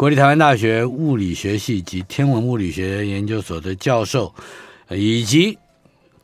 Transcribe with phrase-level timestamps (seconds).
[0.00, 4.34] 国立台湾大学物理学系及天文物理学研究所的教授，
[4.88, 5.52] 以及《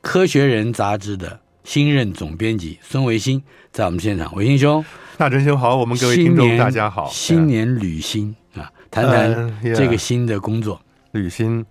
[0.00, 3.42] 科学人》杂志的新任总编辑孙维新
[3.72, 4.34] 在我们现场。
[4.34, 4.82] 维新兄，
[5.18, 7.06] 大真兄好，我们各位听众大家好。
[7.10, 10.80] 新年履新啊，谈谈这个新的工作。
[11.12, 11.62] 履新，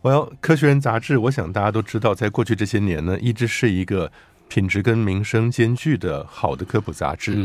[0.00, 4.10] 我要《科学人》杂志，我想大家都知道，在过去这些年呢，一直是一个
[4.48, 7.36] 品质跟名声兼具的好的科普杂志。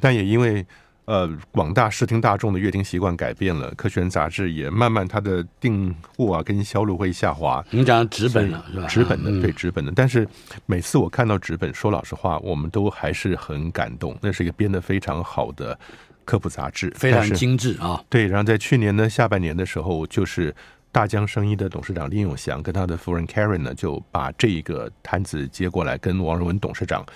[0.00, 0.64] 但也因为。
[1.06, 7.64] 呃，广大视听大众的阅听习惯改变了，《科学人》杂志也慢慢它的订货啊跟销路会下滑。
[7.70, 8.86] 你讲纸本了是吧？
[8.88, 10.26] 纸本的对纸本的，但是
[10.66, 14.18] 每次我看到纸本，说老实话，我们都还是很感动。
[14.20, 15.78] 那是一个编得非常好的
[16.24, 18.02] 科普杂志，非常精致啊。
[18.08, 20.52] 对，然后在去年的下半年的时候，就是
[20.90, 27.06] 大江生意的董事长林永祥跟他的夫人 Karen 呢，就把这一个摊子接过来，跟王仁文董事长。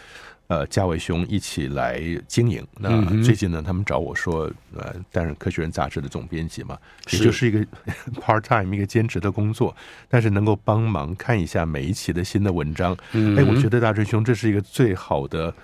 [0.51, 2.67] 呃，嘉伟兄一起来经营。
[2.81, 6.77] 那最近呢，他们找我说，呃，担任《科学人》杂志的总编辑嘛，
[7.13, 7.65] 也就是一个
[8.21, 9.75] part time 一个兼职的工作，
[10.09, 12.97] 但是能够帮忙看一下每一期的新的文章。
[13.13, 15.55] 哎，我觉得大春兄这是一个最好的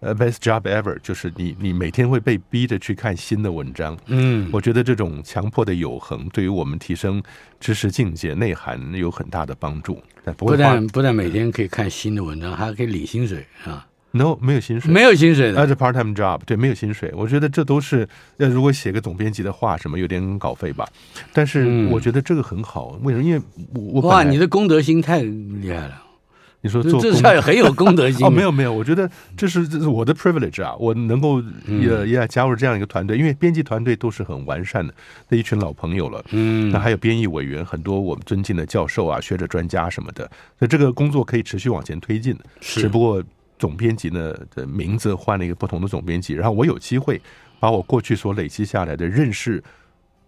[0.00, 3.94] 呃 best job ever，就是你你每天会被逼着去看新的文章。
[4.06, 7.22] 嗯，我觉得这种强迫的有恒，对于我们提升
[7.60, 10.02] 知识境界内涵有很大的帮助。
[10.24, 13.86] 但不，不但不但每天可以看新的文章，还可以领薪水啊。
[14.12, 17.12] No 没有薪水，没有薪水的，那是 part time job，对，没有薪水。
[17.14, 20.88] 我觉得这都是，呃，如果写个总编辑的话，什么有点稿费吧。
[21.32, 23.24] 但是我觉得这个很好，为什么？
[23.24, 23.42] 因为
[23.92, 26.02] 我哇，你的功德心太厉害了。
[26.62, 28.28] 你说做这事很有功德心 哦？
[28.28, 34.92] 没有没有，我觉得这是这是我的 privilege 啊，我能够也也加入这样一个团队，因为编辑团队都是很完善的，
[35.30, 36.22] 那一群老朋友了。
[36.32, 40.24] 嗯，那还有编译委员，很多我们尊敬的教授啊、学者、专家什么的，
[40.58, 42.36] 所以这个工作可以持续往前推进。
[42.60, 43.22] 只不过。
[43.60, 47.20] 总编辑呢的名字换了一个不同的总编辑，然后我有机会
[47.60, 49.62] 把我过去所累积下来的认识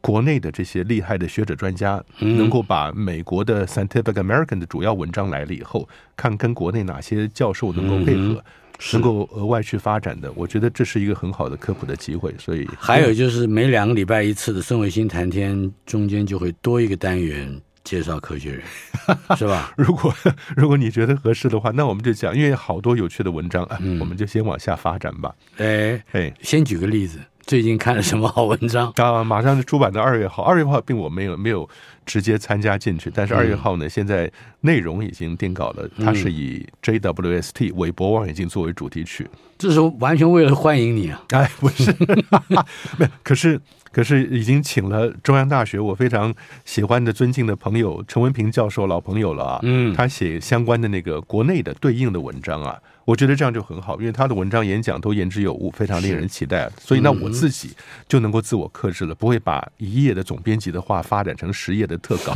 [0.02, 8.44] 国内的这些厉害的学者专家，能够把美国的 Scientific American 的主要文章来了以后，看跟国内哪些教授能够配合，
[8.92, 12.34] 能够额外去发展的，我觉得这是一个很好的科普的机会。
[12.38, 17.60] 所以还有就是每两个礼拜一次的孙维新谈天，中间就会多一个单元。
[17.84, 18.62] 介绍科学人
[19.36, 19.72] 是吧？
[19.78, 20.14] 如果
[20.56, 25.34] 如果你觉得合适的话，那我们就讲，因为好多有趣的文章啊，嗯、我们就先往下发展吧。
[25.56, 28.92] 哎哎，先举个例子，最近看了什么好文章？
[28.96, 31.68] 啊，马上就出版的二月号，二月号并我没有没有
[32.06, 34.30] 直接参加进去，但是二月号呢，嗯、现在
[34.60, 41.22] 内容已经定稿了，它是以 JWST 韦伯望远镜作为主题曲，这是完全为了欢迎你啊！
[41.30, 41.94] 哎，不是，
[42.96, 43.60] 没有，可是。
[43.92, 52.78] 可是已经请了中央大学我非常喜欢的尊敬的朋友陈文平教授，老朋友了啊，嗯，他写相关的那个国内的对应的文章啊。
[53.04, 56.70] 我觉得这样就很好，因为他的文章演讲都言之有物，非常令人期待。
[56.80, 57.70] 所以那我自己
[58.08, 62.34] 就能够自我克制了，不会把一页的总编辑的话发展成十页的特稿。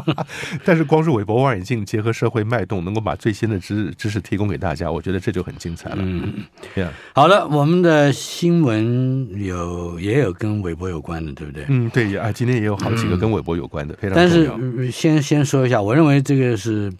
[0.64, 5.96] 但是光是韦伯望远镜结合社会脉动，能够把最新的知知识提供给大家，我觉得这就很精彩了。
[5.98, 6.44] 嗯，
[6.74, 11.66] 这样好了，我们的新闻有也有跟韦伯有关的，对不对？
[11.68, 14.56] 嗯，对啊，今天也有好几个跟韦伯有关的，非常重要。
[14.56, 16.92] 但是先先说一下，我认为这个是。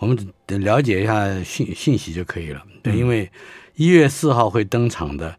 [0.00, 0.24] 我们得
[0.58, 2.62] 了解一下信信息就可以了。
[2.82, 3.30] 对，因为
[3.76, 5.36] 一月四号会登场的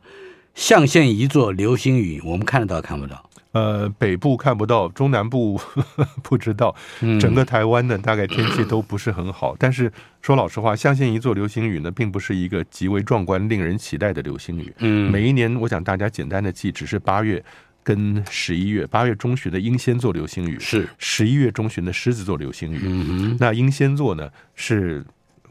[0.56, 3.30] 象限一座流星雨，我们看得到看不到？
[3.54, 5.60] 呃，北部看不到，中南部
[6.24, 6.74] 不知道。
[7.20, 9.56] 整个台湾呢，大概天气都不是很好。
[9.60, 9.92] 但是
[10.22, 14.74] 说老实话，象限一座流星雨呢，并不是一个极为壮观、令人期待的流星雨。
[14.78, 17.44] 嗯，每一年，我想大家简单的记，只是八月。
[17.84, 23.36] 跟十一月八月中旬的英仙座流星雨是十一月中旬的狮子座流星雨。
[23.40, 25.04] 那英仙座呢是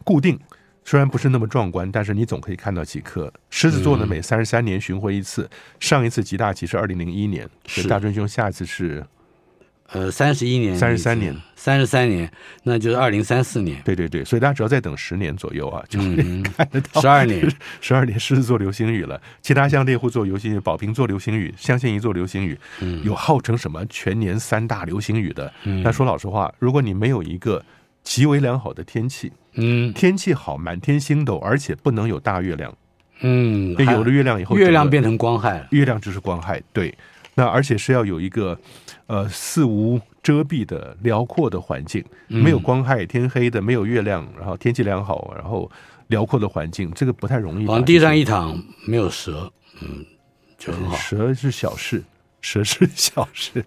[0.05, 0.39] 固定，
[0.85, 3.33] 虽然不是那么壮观，但是你总可以看到几颗。
[3.51, 5.49] 狮子座呢每三十三年巡回一次，
[5.79, 7.49] 上一次极大期是二零零一年。
[7.67, 9.05] 是大春兄，下一次是
[9.93, 12.31] 呃，三十一年，三十三年，三十三年，
[12.63, 13.83] 那就是二零三四年。
[13.85, 17.51] 对对对，所以大家只要再等十年左右啊，就看得到十二年，
[17.83, 19.21] 十二年狮子座流星雨了。
[19.43, 25.53] 其他像猎户座流星雨、宝瓶座流星雨、象限一座流星雨，嗯，有号称什么全年三大流星雨的。
[25.65, 27.65] 嗯，但说老实话，如果你没有一个
[28.05, 32.73] 极为良好的天气，嗯，天气好，满天星斗，而且不能有大月亮，
[33.23, 36.97] 嗯，有了月亮以后，月亮变成光害了，月亮就是光害，对。
[37.41, 38.59] 那而且是要有一个，
[39.07, 45.71] 呃，四无遮蔽的辽阔的环境，没有光害，天黑的，没有月亮，然后天气良好，然后
[46.09, 47.65] 辽阔的环境，这个不太容易。
[47.65, 49.51] 往地上一躺，没有蛇，
[49.81, 50.05] 嗯，
[50.59, 50.95] 就很好。
[50.97, 52.05] 蛇是小事，
[52.43, 53.65] 蛇是小事。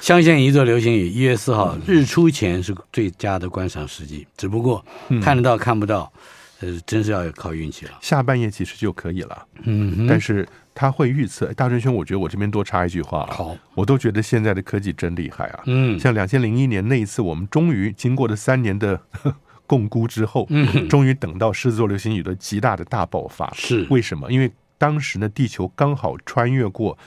[0.00, 4.84] 象限一座流星雨，一月四号日出前是最佳的观赏时机，只不过
[5.22, 6.12] 看得到看不到，
[6.58, 7.92] 呃，真是要靠运气了。
[8.00, 10.44] 下半夜其实就可以了，嗯，但是。
[10.74, 15.62] 他会预测，大春兄，我觉得我这边多插一句话，好，我都觉得现在的科技真厉害啊。
[15.66, 19.00] 嗯，像两千零一年那一次，我们终于经过了三年的
[19.68, 23.48] 共估之后，嗯，终于等到狮子座流星雨的极大的大爆发。
[23.54, 24.32] 是为什么？
[24.32, 26.98] 因为当时呢，地球刚好穿越过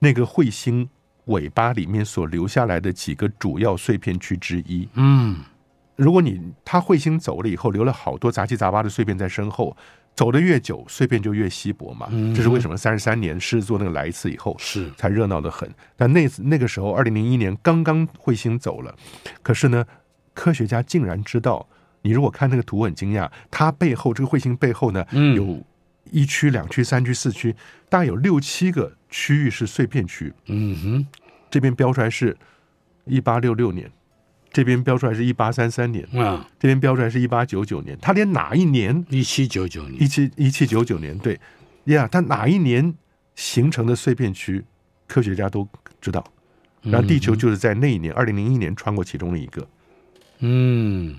[0.00, 0.90] 那个彗星
[1.24, 4.86] 尾巴里面所留下来的几个主要碎片区之一。
[4.92, 5.38] 嗯，
[5.96, 9.74] 如果你它彗星走了以后，留了好多杂七杂八的碎片在身后。
[10.14, 12.08] 走得越久，碎片就越稀薄嘛。
[12.34, 12.76] 这是为什么？
[12.76, 15.68] 三十三年狮子座那个来一次以后，是才热闹的很。
[15.96, 18.94] 但那次那个时候，二零零一年刚刚彗星走了，
[19.42, 19.84] 可是呢，
[20.32, 21.68] 科学家竟然知道，
[22.02, 25.60] 你如果看那个图很惊讶，它背后这个彗星背后呢，有
[26.10, 27.54] 一区、两区、三区、四区，
[27.88, 30.32] 大概有六七个区域是碎片区。
[30.46, 31.06] 嗯哼，
[31.50, 32.36] 这边标出来是
[33.04, 33.90] 一八六六年。
[34.54, 39.04] 这边标出来是一八三三年，啊，这边标出来是一八九九年，他连哪一年？
[39.10, 41.40] 一七九九年，一七一七九九年，对，
[41.86, 42.94] 呀，他哪一年
[43.34, 44.64] 形成的碎片区，
[45.08, 45.68] 科学家都
[46.00, 46.24] 知道，
[46.82, 49.68] 然后地球就是在那一年，二零零一年穿过其中的一个，
[50.38, 51.16] 嗯，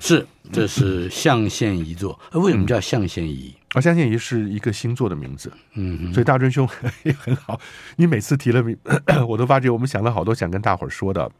[0.00, 3.54] 是，这是象限仪座，为什么叫象限仪？
[3.74, 6.68] 啊象限仪是一个星座的名字，嗯，所以大尊兄
[7.04, 7.60] 也很好，
[7.94, 8.76] 你每次提了名，
[9.28, 11.30] 我都发觉我们想了好多想跟大伙儿说的。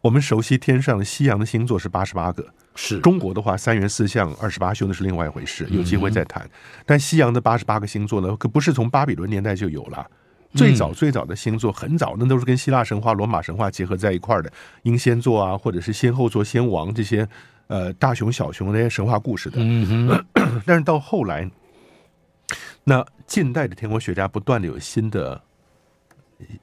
[0.00, 6.48] 我们熟悉天上的西洋的星座是八十八个，是中国的话三元四象二十八宿那是另外一回事，有机会再谈。
[6.84, 10.06] 但西洋的八十八个星座呢，可不是从巴比伦年代就有了，
[10.54, 14.52] 最早最早的星座很早，那都是跟希腊神话、罗马神话结合在一块儿的，
[14.82, 17.26] 英仙座啊，或者是仙后座、仙王这些，
[17.68, 19.58] 呃，大熊、小熊那些神话故事的。
[19.60, 20.24] 嗯哼。
[20.66, 21.50] 但是到后来，
[22.82, 25.40] 那近代的天文学家不断的有新的。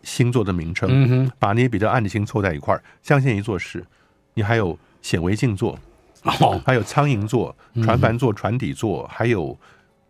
[0.04, 3.86] 星座的名称，嗯，把那些比较暗的星凑在一块儿，象限一座是，
[4.34, 5.78] 你还有显微镜座，
[6.24, 9.58] 哦，还有苍蝇座、船帆座、船底座，还有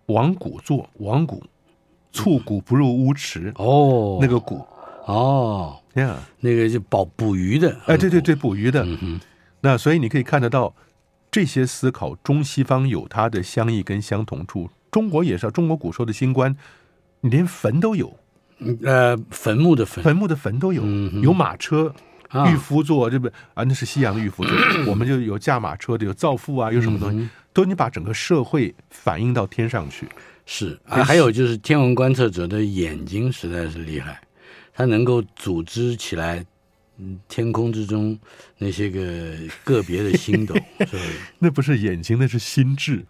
[0.08, 1.44] 王谷座，王谷，
[2.12, 4.66] 促谷不入乌池，哦，那个谷，
[5.06, 9.20] 哦，呀，那个就保捕鱼的，哎，对对对，捕鱼的，嗯，
[9.62, 10.74] 那所以你可以看得到
[11.30, 16.56] 这些思考，中西方有它的相异跟相同处，中国也是，中国古时候的星官，
[17.22, 18.18] 你连坟都有。
[18.84, 20.86] 呃，坟墓的坟，坟墓的坟都有，
[21.22, 21.94] 有马车，
[22.52, 24.56] 御夫座，这不啊，那是西洋的御夫座，
[24.88, 30.08] 我们就有驾马车的，有造父啊，有什么东西，都你把整个社会反映到天上去。
[30.46, 34.22] 是啊，还有就是天文观测者的眼睛实在是厉害，
[34.74, 36.46] 他能够组织起来，
[37.28, 38.18] 天空之中
[38.58, 40.54] 那些个个别的星斗，
[40.86, 40.98] 是
[41.40, 43.06] 那不是眼睛，那是心智，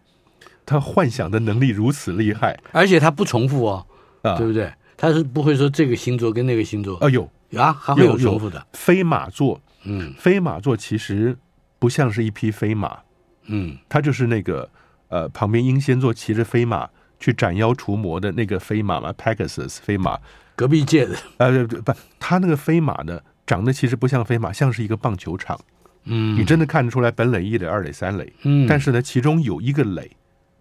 [0.66, 3.86] 他幻想的能力如此厉害，而且他不重复哦，
[4.22, 4.72] 啊，对不对？
[5.02, 6.96] 他是不会说这个星座跟那个星座。
[6.98, 7.28] 啊有。
[7.58, 8.66] 啊还会有重复的。
[8.72, 11.38] 飞马座，嗯，飞马座其实
[11.80, 13.00] 不像是一匹飞马，
[13.48, 14.70] 嗯，它就是那个
[15.10, 16.88] 呃旁边英仙座骑着飞马
[17.20, 20.18] 去斩妖除魔的那个飞马嘛，Pegasus 飞马，
[20.56, 21.18] 隔壁界的。
[21.38, 25.60] 呃不，他那个飞马呢长得其实不像飞马，像是一个棒球场，
[26.06, 30.10] 嗯，你真的看得出来本垒、一垒、二垒、三垒，嗯，但是呢其中有一个垒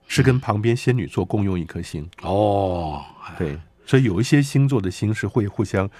[0.09, 2.09] 是跟旁边仙女座共用一颗星。
[2.23, 3.04] 哦，
[3.38, 3.56] 对。
[3.90, 5.90] 所以有一些星座的星是会互相，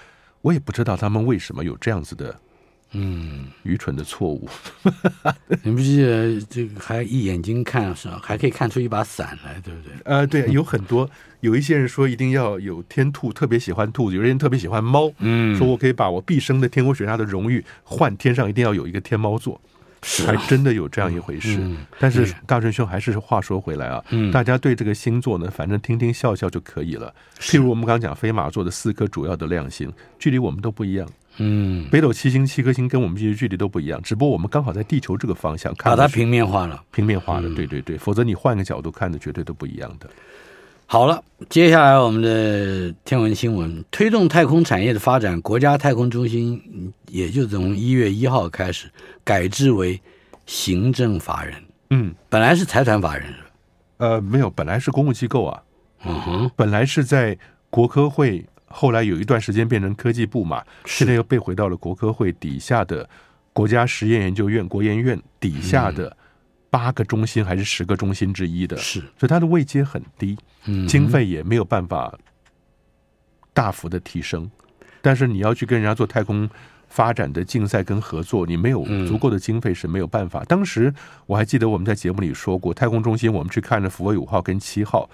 [0.43, 2.39] 我也不知道他们为什么有这样子的，
[2.93, 4.47] 嗯，愚蠢的错误。
[5.61, 8.17] 你不记得这个还一眼睛看是吧？
[8.23, 9.91] 还可以看出一把伞来，对不对？
[10.05, 11.09] 呃，对，有很多
[11.41, 19.59] 有一些人说一定要有天兔，特别喜欢兔子；有些人特别喜欢猫，嗯，说我可以把我毕生的天文学家的荣誉换天上一定要有一个天猫座。
[20.03, 27.13] 是还真的有这样一回事，嗯嗯、但是大顺兄还是话说回来啊，嗯、大家对这个星座呢，反正听听笑笑就可以了。
[27.39, 31.07] 譬如我们刚刚讲飞马座的四颗主要的亮星，距离我们都不一样。
[31.37, 40.09] 嗯，北斗七星七颗星跟我们其实距离都不一样，只不过我们刚好在地球这个方向看，把它平面化了，平面化了，对对对，否则你换个角度看的绝对都不一样的。
[40.91, 48.91] 好了，接下来我们的天文新闻，推动太空产业的发展，国家太空中心也就从一月一号开始
[49.23, 49.97] 改制为
[50.45, 51.55] 行政法人。
[51.91, 53.47] 嗯，本来是财团法人是吧？
[53.99, 55.63] 呃，没有，本来是公务机构啊。
[56.03, 57.37] 嗯哼，本来是在
[57.69, 63.09] 国科会，后来有一段时间变成科技部嘛，现在又被回到了国科会底下的
[63.53, 66.17] 国家实验研究院（国研院）底下的
[66.71, 70.35] 八个中心还是十个中心之一的，是，所以它的位阶很低。
[70.87, 72.17] 经费也没有办法
[73.53, 74.49] 大幅的提升，
[75.01, 76.49] 但是你要去跟人家做太空
[76.87, 80.43] 发展的竞赛跟合作，你没有足够的经费是没有办法。
[80.45, 80.93] 当时
[81.25, 85.09] 我还记得我们在节目里说过，太空中心我们去看了福卫五号跟七号，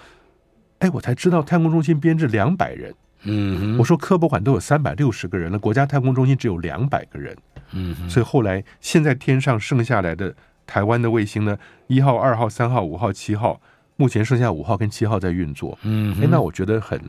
[0.78, 2.94] 哎，我才知道太空中心编制两百人。
[3.22, 7.36] 嗯，我说科博馆都有三百六十个人了，国家太空中心只有两百个人。
[7.72, 10.34] 嗯，所以后来现在天上剩下来的
[10.68, 11.58] 台湾的卫星呢，
[11.88, 13.60] 一号、二号、三号、五号、七号。
[14.00, 17.02] 目前剩下五号跟七号在运作，嗯，哎，那我觉得很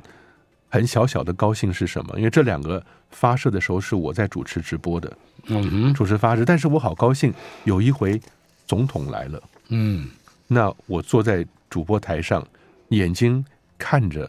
[0.70, 2.18] 很小小的高兴是什么？
[2.18, 7.32] 因为这两个发射的时候是我在主持直播的，嗯哼，主持发射，但是我好高兴，
[7.64, 8.20] 有一回
[8.66, 10.10] 总统来了，嗯，
[10.48, 12.44] 那我坐在主播台上，
[12.88, 13.46] 眼睛
[13.78, 14.28] 看着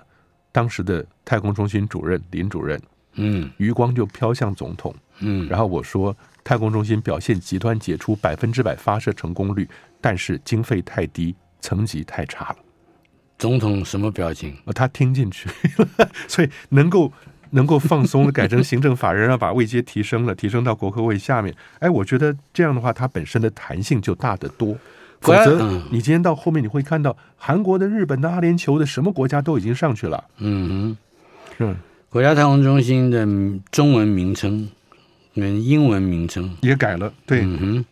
[0.52, 2.78] 当时的太空中心主任林主任，
[3.14, 9.68] 嗯，余光就飘向总统，嗯，然后我说太空中心表现极端杰出，百分之百发射成功率，
[10.00, 11.35] 但是经费太低。
[11.62, 12.56] 层级太差了，
[13.37, 14.56] 总统什么表情？
[14.75, 15.47] 他听进去，
[16.26, 17.12] 所以能够
[17.50, 21.54] 能够放松的改成行政法人，要把位阶提升了，提升到国科会下面。
[21.80, 24.75] 哎，我觉得这样的话，它本身的弹性就大得多。
[25.20, 30.25] 否则，你今天到后面你会看到韩国的、日本的、阿联酋的，什么国家都已经上去了。
[30.38, 30.97] 嗯
[31.59, 31.76] 哼，是
[32.09, 33.28] 国家太空中心的
[33.70, 34.66] 中文名称
[35.34, 37.12] 跟英文名称也改了。
[37.26, 37.84] 对，嗯哼。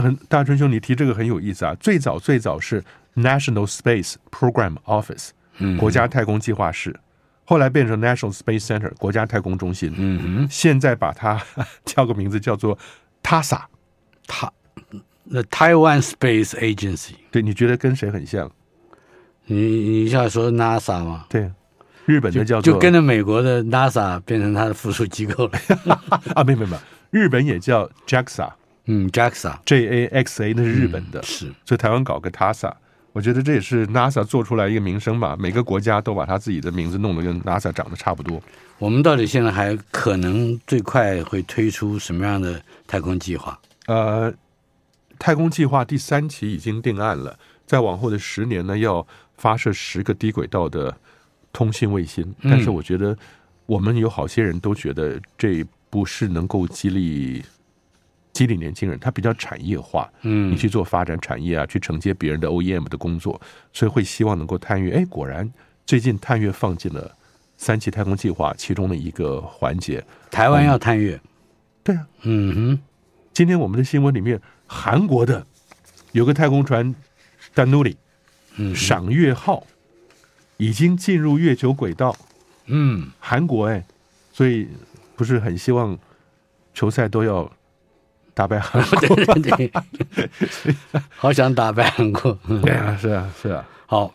[0.00, 1.74] 很大春兄，你提这个很有意思啊！
[1.80, 2.80] 最早最早是
[3.16, 6.94] National Space Program Office，嗯，国家太空计划室，
[7.44, 11.42] 后来变成 National Space Center，国家太空中心，嗯哼，现在把它
[11.84, 12.78] 叫个名字叫做
[13.24, 13.60] TASA，
[14.28, 14.52] 他
[15.28, 18.48] The Taiwan Space Agency，对，你觉得跟谁很像？
[19.46, 21.26] 你你想说 NASA 吗？
[21.28, 21.50] 对，
[22.06, 26.00] 日本的叫做就，就跟着美国的 NASA 变成它的附属机构了
[26.34, 26.42] 啊？
[26.44, 26.78] 没有没有，
[27.10, 28.50] 日本也叫 JAXA。
[28.86, 32.72] 嗯，JAXA，J A X A，那是日本的，嗯、是，所以台湾搞个 TASA，
[33.12, 35.36] 我觉得这也是 NASA 做出来一个名声吧。
[35.38, 38.42] 每个国家都把他自己的名字弄得跟 NASA 长得差不多。
[38.78, 43.56] 我们到底现在还可能最快会推出什么样的太空计划？
[43.86, 44.34] 呃，
[45.16, 49.06] 太空计划第三期已经定案了，再往后的十年呢，要
[49.36, 50.96] 发射十个低轨道的
[51.52, 52.34] 通信卫星。
[52.42, 53.16] 但是我觉得，
[53.66, 57.44] 我们有好些人都觉得这不是能够激励。
[58.32, 63.38] 激励年轻人，他比较产业化，嗯，你去做发展产业啊，去承接别人的 OEM 的工作，
[63.74, 64.90] 所以会希望能够探月。
[64.94, 65.52] 哎，果然
[65.84, 67.14] 最近探月放进了
[67.58, 70.02] 三期太空计划其中的一个环节。
[70.30, 71.20] 台湾要探月，
[71.84, 72.80] 对啊，嗯哼。
[73.34, 75.46] 今天我们的新闻里面，韩国的
[76.12, 76.94] 有个太空船
[77.54, 77.96] Danuli，
[78.56, 79.66] 嗯，赏月号
[80.62, 82.14] 已经进入月球轨道，
[82.66, 83.84] 嗯，韩国哎，
[84.32, 84.68] 所以
[85.16, 85.98] 不是很希望
[86.72, 87.50] 球赛都要。
[88.34, 89.72] 打败韩国，对 对对，
[91.16, 92.32] 好想打败韩国。
[92.62, 93.62] 对啊，是啊，是啊。
[93.84, 94.14] 好，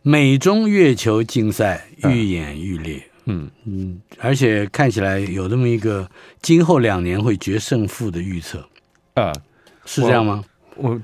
[0.00, 3.02] 美中月球竞赛愈演愈烈。
[3.26, 8.66] 嗯嗯，而且看起来有这么一个今后两年会决胜负的预测
[9.12, 9.30] 啊，
[9.84, 10.42] 是这样吗？
[10.76, 11.00] 我，我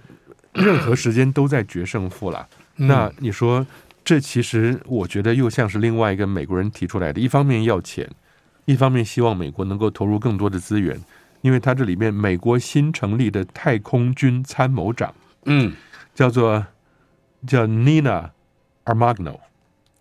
[0.54, 2.48] 任何时间都在决胜负了。
[2.76, 3.66] 嗯、那你说，
[4.06, 8.08] 这其实我觉得又像是另外一个美国人提出来的，一方面要钱，
[8.64, 10.98] 一方面希望美国能够投入更多的资源。
[11.42, 15.12] 因为他这里面美国新成立的太空军参谋长，
[15.44, 15.72] 嗯，
[16.14, 16.64] 叫做
[17.46, 18.30] 叫 Nina
[18.84, 19.38] Armagno，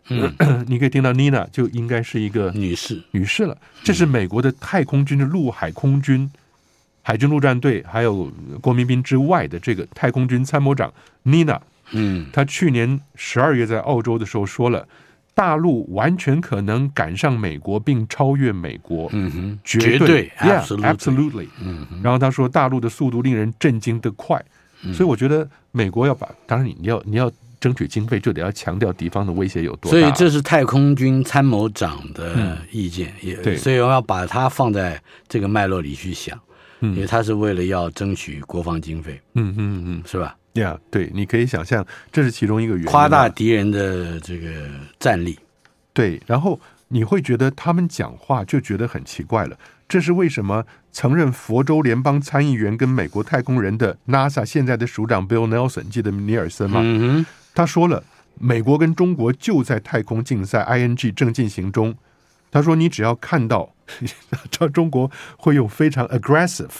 [0.09, 0.33] 嗯，
[0.67, 3.57] 你可以听到 Nina 就应该是一个女士，女士了。
[3.83, 6.31] 这是美国的太空军的陆海空军、
[7.01, 8.31] 海军陆战队还有
[8.61, 10.91] 国民兵之外的这个太空军参谋长
[11.25, 11.59] Nina，
[11.91, 14.87] 嗯，他去年十二月在澳洲的时候说了。
[15.37, 19.09] 大陆完全可能赶上美国，并超越美国。
[19.11, 21.49] 嗯哼，绝对，Yeah，absolutely。
[21.61, 24.41] 嗯，然后他说，大陆的速度令人震惊的快，
[24.93, 29.99] 所以我觉得美国要把，当然你你要你要争取经费，就得要强调敌方的威胁有多大。
[29.99, 36.39] 所以这是太空军参谋长的意见，也对，所以我要把它放在这个脉络里去想，
[36.79, 39.19] 嗯因为他是为了要争取国防经费。
[39.33, 40.33] 嗯嗯嗯，是吧？
[40.55, 42.89] 呀，yeah, 对，你可以想象，这是其中一个原因。
[42.89, 44.69] 夸大敌人的这个
[44.99, 45.37] 战力，
[45.93, 46.59] 对，然后
[46.89, 49.57] 你会觉得他们讲话就觉得很奇怪了。
[49.87, 50.65] 这是为什么？
[50.91, 56.79] 曾任佛州联邦参议员跟美国太空人的 NASA 现在的署长 Bill Nelson，记得尼尔森吗？
[56.81, 58.01] 嗯哼，他说了，
[58.39, 61.93] 美国跟中国就在太空竞赛 ING 正进行中。
[62.49, 63.75] 他说：“你只要看到，
[64.49, 66.71] 这中国会用非常 aggressive、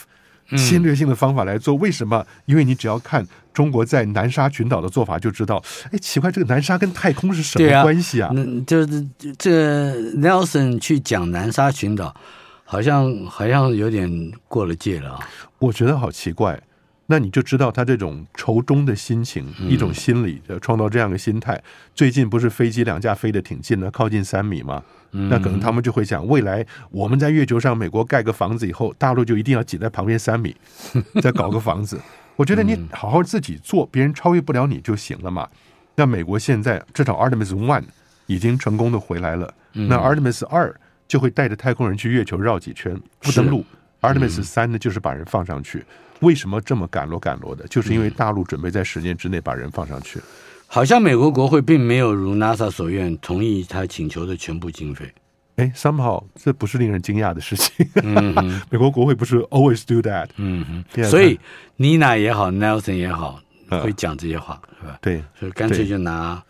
[0.57, 1.75] 侵略性的方法来做。
[1.75, 2.25] 为什么？
[2.45, 5.63] 因为你只要看中国在南沙群岛的做法，就知道。
[5.91, 8.31] 哎，奇怪，这个南沙跟太空是什么关系啊？
[8.35, 12.15] 嗯就是这个 Nelson 去讲南沙群岛，
[12.63, 15.29] 好像好像有点过了界了啊。
[15.59, 16.61] 我觉得好奇怪。
[17.07, 21.62] 那你就知道他这种仇中的心情，一种心理，创造这样的心态。
[21.93, 24.83] 最近不是飞机两架飞得挺近的，靠近三米吗？
[25.12, 30.55] 那可能他们就会想，未来我们在月球上，美国盖个房子以后，大陆就一定要挤在旁边三米，
[31.21, 32.00] 再搞个房子。
[32.35, 35.47] 我觉得你好好自己做，别人超越不了你就行了嘛。
[35.95, 37.83] 那美国现在至少 Artemis One
[38.25, 40.75] 已经成功的回来了，那 Artemis 二
[41.07, 43.63] 就会带着太空人去月球绕几圈，不登陆。
[44.01, 45.85] Artemis 三呢，就是把人放上去。
[46.22, 47.67] 为什么这么赶罗赶罗的？
[47.67, 50.19] 就是因为大陆准备在十年之内把人放上去。
[50.67, 55.13] 好像美国国会并没有如 NASA 所愿同意他请求的全部经费。
[55.57, 57.88] 哎，somehow 这不是令人惊讶的事情。
[58.03, 60.27] 嗯、 美国国会不是 always do that。
[60.38, 61.39] 嗯哼，所以
[61.77, 65.00] Nina 也好，Nelson 也好，会讲这些话，是、嗯、吧？
[65.01, 66.43] 对，所以干脆就拿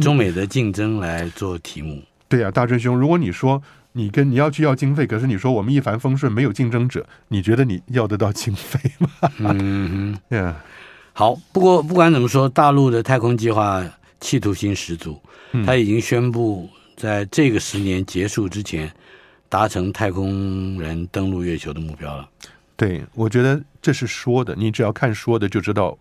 [0.00, 2.00] 中美的竞争来做题目。
[2.28, 3.60] 对呀、啊，大春兄，如果你说
[3.96, 9.08] 你跟你要去要经费，可是你说我们一帆风顺，没有竞争者，你觉得你要得到经费吗？
[9.38, 10.56] 嗯呀。
[11.16, 13.84] 好，不过不管怎么说，大陆的太空计划
[14.20, 15.22] 企图心十足，
[15.64, 18.92] 他已经宣布在这个十年结束之前
[19.48, 22.28] 达成太空人登陆月球的目标了。
[22.76, 25.96] 对，我觉得这是说的，你只要看说的就知道，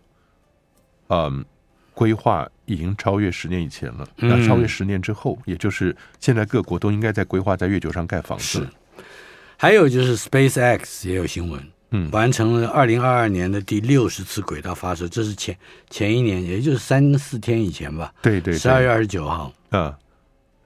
[1.09, 1.45] 嗯，
[1.93, 4.07] 规划已经超越十年以前了。
[4.17, 8.43] 那超越十年之后，也就是现在各国都应该在规划在月球上盖房子。
[8.43, 8.67] 是，
[9.57, 11.61] 还有就是 SpaceX 也有新闻。
[11.95, 15.55] 嗯，完成了二零二二年的第六十次轨道发射，这是前
[15.91, 18.11] 前一年，也就是三四天以前吧。
[18.19, 19.95] 对对，十二月二十九号啊，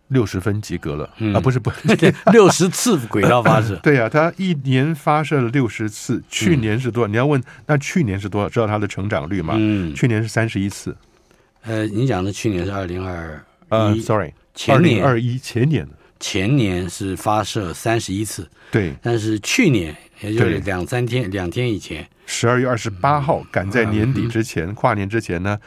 [0.07, 1.69] 六十分及格了、嗯、啊，不是不，
[2.31, 3.75] 六十次轨道发射。
[3.83, 7.09] 对呀、啊，他一年发射了六十次，去年是多少？
[7.09, 8.47] 嗯、你要问那去年是多少？
[8.47, 9.55] 知道它的成长率吗？
[9.57, 10.95] 嗯，去年是三十一次。
[11.61, 15.03] 呃，你讲的去年是二零二呃，sorry，前年。
[15.03, 15.87] 二一前年。
[16.19, 25.59] 前年是发射三十一次，对，但是去年也就是两三天两天以前，十二月二十八号赶在年底之前，跨年之前呢，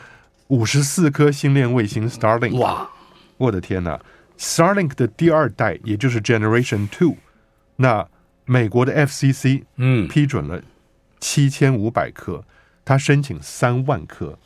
[0.49, 2.91] 五十四颗星链卫星 Starlink，哇，
[3.37, 4.01] 我的天哪
[4.37, 7.17] ！Starlink 的第二代，也就是 Generation Two，
[7.77, 8.09] 那
[8.45, 10.09] 美国的 FCC 嗯。
[10.09, 10.61] 批准了
[11.21, 12.45] 七千五百颗，
[12.85, 14.37] 他申请三万颗，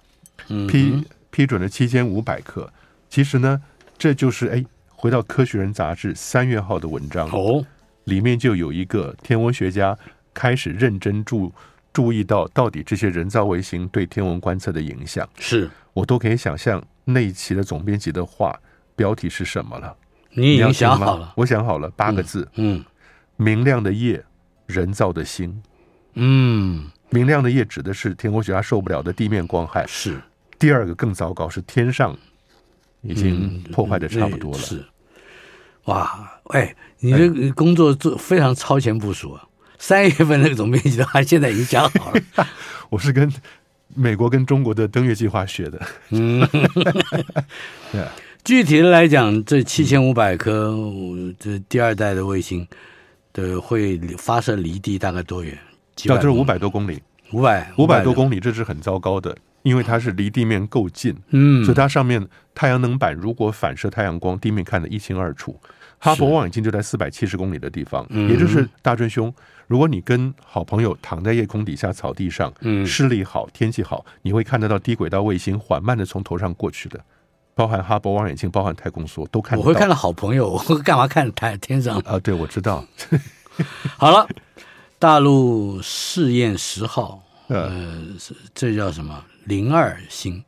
[0.68, 1.02] 批
[1.34, 2.72] 批准了七千五百克，
[3.10, 3.60] 其实呢，
[3.98, 4.64] 这就是哎。
[4.96, 7.62] 回到《科学人》杂志三月号的文章哦，
[8.04, 9.94] 里面就有一个天文学家
[10.32, 11.52] 开始认真注
[11.92, 15.28] 注意到，到底这些人造卫星对天文观测的影响。
[15.38, 18.58] 是我都可以想象那一期的总编辑的话
[18.96, 19.94] 标题是什么了。
[20.30, 21.34] 你已经想好了？
[21.36, 22.48] 我想好了，八个字。
[22.54, 22.84] 嗯，嗯
[23.36, 24.24] 明亮的夜，
[24.64, 25.62] 人造的星。
[26.14, 29.84] 嗯，明亮的夜指的是天文学家受不了的地面光害。
[29.86, 30.18] 是
[30.64, 32.16] 第二个更糟糕，是天上
[33.02, 34.58] 已经破坏的差不多了。
[34.58, 34.84] 嗯、是。
[35.84, 39.46] 哇，哎，你这工作做非常超前部署啊！
[39.78, 42.22] 三月份那个总编辑的话，现在已经讲好了。
[42.88, 43.30] 我是跟
[43.94, 45.78] 美国跟中国的登月计划学的。
[46.08, 46.40] 嗯，
[47.92, 48.02] 对。
[48.42, 50.74] 具体的来讲，这七千五百颗
[51.38, 52.66] 这第二代的卫星
[53.34, 55.58] 的会发射离地大概多远？
[56.06, 57.02] 到这是五百多公里。
[57.32, 61.12] 五百五百多公里，这是很糟糕的，因为它是离地面够近。
[61.30, 62.24] 嗯，所以它上面
[62.54, 65.58] 太阳能板如果反射太阳光，地面看得一清二楚。
[65.98, 69.34] 哈勃望远镜就在四百七十公里的地方，也就是大春兄。
[69.66, 77.00] 如果你跟好朋友躺在夜空底下草地上，嗯，视力好，天气好，你会看得到低轨道卫星缓慢的从头上过去的，
[77.54, 79.62] 包含哈勃望远镜，包含太空梭都看到。
[79.62, 82.18] 我会看到好朋友，我会干嘛看太天上啊？
[82.18, 82.84] 对，我知道。
[83.96, 84.28] 好了，
[84.98, 88.02] 大陆试验十号，呃，
[88.54, 89.24] 这叫什么？
[89.44, 90.42] 零二星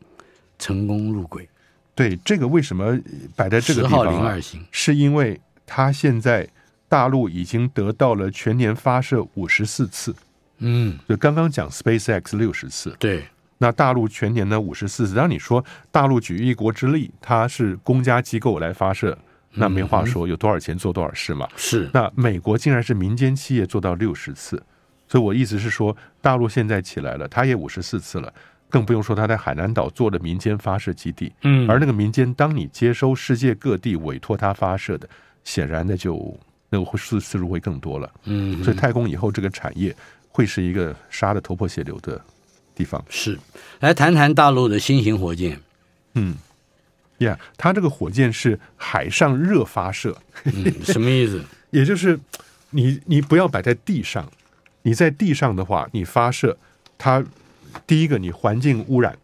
[0.59, 1.49] 成功入轨。
[1.95, 2.99] 对，这个为什么
[3.35, 4.37] 摆在这个地方啊？
[4.71, 6.47] 是因为它现在
[6.89, 10.15] 大陆已经得到了全年发射五十四次，
[10.59, 13.25] 嗯，就刚刚讲 SpaceX 六十次，对，
[13.57, 15.15] 那大陆全年呢五十四次。
[15.15, 19.17] 当你说大陆举一国之力，它是公家机构来发射，
[19.55, 21.49] 那没话说，有多少钱做多少事嘛。
[21.57, 24.63] 是，那美国竟然是民间企业做到六十次，
[25.09, 28.31] 所以我意思是说，大陆现在起来了，它也五十四次了。
[28.69, 35.09] 更不用说他在海南岛做的民间发射基地，嗯，而那个民间，当你接收世界各地委托他发射的，
[35.45, 36.37] 显然的就
[36.69, 39.95] 那个次次数会更多了，嗯，所以太空以后这个产业
[40.29, 42.21] 会是一个杀的头破血流的
[42.75, 43.03] 地方。
[43.09, 43.39] 是，
[43.81, 45.59] 来谈谈大陆的新型火箭，
[46.15, 46.35] 嗯，
[47.19, 51.43] 呀，它这个火箭是海上热发射，嗯，什么意思？
[51.71, 52.19] 也就是
[52.71, 54.29] 你你不要摆在地上，
[54.83, 56.57] 你在地上的话，你发射
[56.99, 57.23] 它，
[57.87, 59.17] 第一个你环境污染。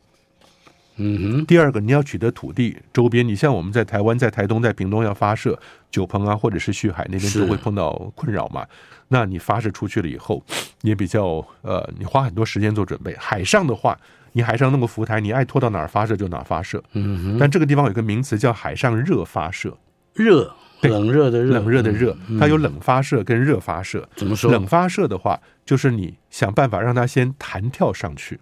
[0.96, 5.58] 嗯哼，第二个，你要取得土地周边，你像我们在台湾、在台东、在屏东要发射
[5.90, 8.66] 九鹏啊，或者是旭海那边都会碰到困扰嘛。
[9.08, 10.44] 那你发射出去了以后，
[10.82, 13.16] 也比较呃，你花很多时间做准备。
[13.16, 13.98] 海上的话，
[14.32, 16.82] 你海上弄个浮台，你爱拖到哪儿发射就哪儿发射。
[16.92, 19.76] 嗯哼，但这个地方有个名词叫海上热发射，
[20.12, 20.54] 热，
[20.90, 24.08] 冷热的热，冷热的热，它有冷发射跟热发射。
[24.16, 24.50] 怎么说？
[24.50, 28.40] 冷发射的话，就是你想办法让它先弹跳上去。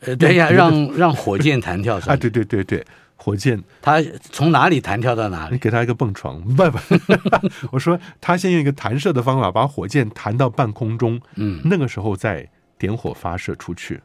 [0.00, 2.16] 呃，等一下，让让火箭弹跳上 啊！
[2.16, 2.84] 对对对对，
[3.16, 5.54] 火箭它从哪里弹跳到哪里？
[5.54, 6.78] 你给它一个蹦床，不不，
[7.72, 12.46] 我说他先用一个弹射的方法把火箭弹到半空中，嗯，那个时候再
[12.78, 14.00] 点火发射出去。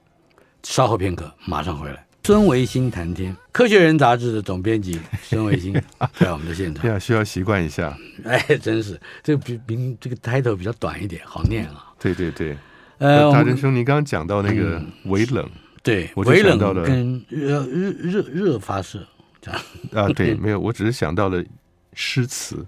[0.64, 2.06] 稍后片刻，马上回来。
[2.24, 5.74] 孙维新谈天，《科学人》杂志的总编辑孙维新
[6.14, 6.84] 在我们的现场。
[6.84, 7.98] 对啊，需要习惯一下。
[8.24, 11.92] 哎，真是这个比比这个 title 比较短一点，好念啊。
[12.00, 12.56] 对对对，
[13.00, 15.44] 呃，大真兄，您刚刚讲到那个微冷。
[15.46, 15.52] 嗯
[15.84, 19.04] 对，我就想到了跟热热热热发射
[19.42, 19.60] 这样
[19.96, 21.44] 啊，对， 没有，我只是想到了
[21.96, 22.64] 诗词，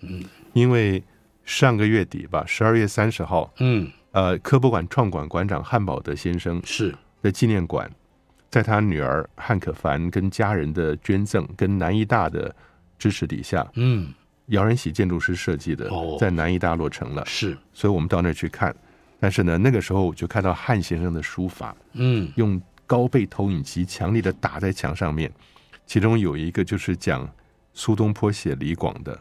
[0.00, 1.02] 嗯，因为
[1.44, 7.90] 上个月底吧，十二月三十号，嗯，呃，科博馆创馆馆长汉堡德先生是的纪念馆，
[8.54, 12.54] 在他女儿汉可凡跟家人的捐赠跟南医大的
[12.96, 14.14] 支持底下，嗯，
[14.46, 15.90] 姚仁喜建筑师设计的，
[16.20, 18.72] 在南医大落成了，是，所以我们到那儿去看。
[19.18, 25.28] 但是呢，那个时候就看到汉先生的书法，嗯，用高倍投影机强力的打在墙上面，
[25.84, 27.28] 其中有一个就是讲
[27.72, 29.18] 苏东坡写李广的，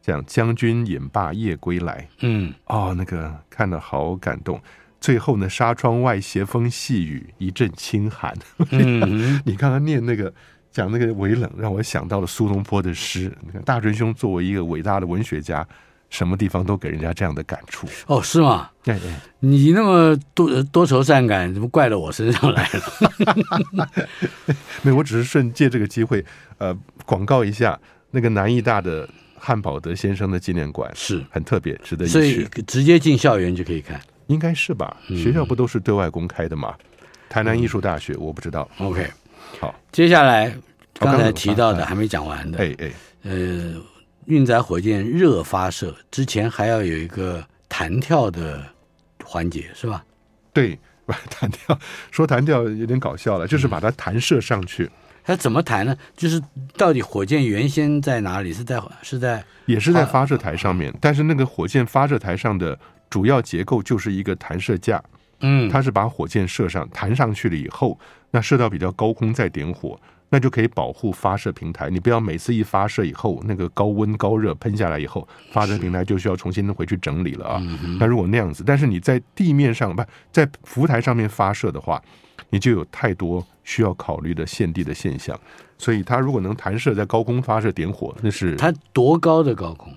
[0.00, 4.58] 讲将军饮罢夜归来，嗯，哦，那个看得好感动。
[5.00, 8.34] 最后呢，纱窗外斜风细雨，一阵清寒。
[8.70, 10.32] 嗯， 你刚刚念那个
[10.70, 13.32] 讲那个微冷，让我想到了苏东坡的诗。
[13.44, 15.66] 你看大春兄作为一个伟大的文学家。
[16.12, 18.20] 什么地方都给人家这样的感触哦？
[18.20, 18.68] 是吗？
[18.82, 19.08] 对对，
[19.38, 22.68] 你那么多多愁善感，怎么怪到我身上来
[23.76, 23.88] 了？
[24.82, 26.24] 没有，我只是顺借这个机会，
[26.58, 27.78] 呃，广告一下
[28.10, 29.08] 那个南艺大的
[29.38, 32.12] 汉堡德先生的纪念馆，是很特别，值得一去。
[32.12, 34.96] 所以直接进校园就可以看，应该是吧？
[35.08, 36.74] 学校不都是对外公开的吗？
[36.78, 36.86] 嗯、
[37.28, 38.68] 台南艺术大学，我不知道。
[38.78, 39.06] OK，
[39.60, 40.54] 好，接下来
[40.94, 42.92] 刚才提到的还没讲完的，哎哎，
[43.24, 43.74] 呃。
[44.26, 48.62] 运载火箭热发射之前还要有一个弹跳的
[49.24, 50.04] 环节，是吧？
[50.52, 50.78] 对，
[51.28, 51.76] 弹跳
[52.12, 54.84] 说弹跳有点搞笑了，就是把它弹射上去。
[54.84, 54.90] 嗯、
[55.24, 55.96] 它怎么弹呢？
[56.16, 56.40] 就是
[56.76, 58.52] 到底火箭原先在哪里？
[58.52, 62.78] 是在是在也是在发射台上面，但是那个火箭发射台上的
[63.10, 65.02] 主要结构就是一个弹射架。
[65.40, 67.98] 嗯，它是把火箭射上弹上去了以后，
[68.30, 70.00] 那射到比较高空再点火。
[70.32, 77.60] 那就可以保护发射平台，你不要每次一发射以后，那个高温高热喷下来以后，发射平台就需要重新回去整理了啊。
[77.98, 82.00] 那如果那样子，但是你在地面上不在浮台上面发射的话，
[82.50, 85.36] 你就有太多需要考虑的现地的现象。
[85.76, 89.92] 所以它如果能弹射在高空发射点火，那是它多高的高空？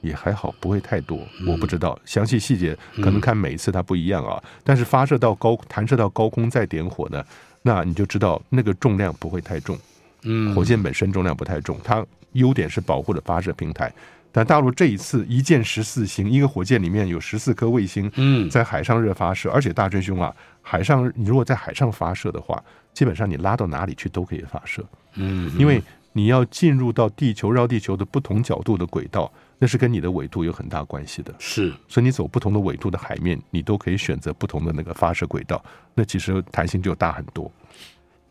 [0.00, 1.18] 也还好，不会太多。
[1.46, 4.42] 我不知道详细细节，可能看每一次它不一样啊。
[4.64, 7.24] 但是发射到高弹射到高空再点火呢？
[7.62, 9.78] 那你就知道那个重量不会太重，
[10.22, 13.92] 嗯，火箭本身重量不太重，它优点是保护了发射平台。
[14.32, 22.62] 但大陆这一次一箭十四星，一个火箭里面有十四颗卫星，嗯，在海上热发射，而且大真兄啊，海上你如果在海上发射的话，
[22.94, 24.82] 基本上你拉到哪里去都可以发射，
[25.16, 25.82] 嗯，因为
[26.12, 29.30] 你要进入到地球绕地球的不同角度的轨道。
[29.62, 35.62] 那是跟你的纬度有很大关系的，是，所以你走不同的纬度的海面，你都可以选择不同的那个发射轨道，
[35.94, 37.52] 那其实弹性就大很多。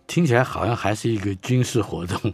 [0.08, 2.34] 听起来好像还是一个军事活动，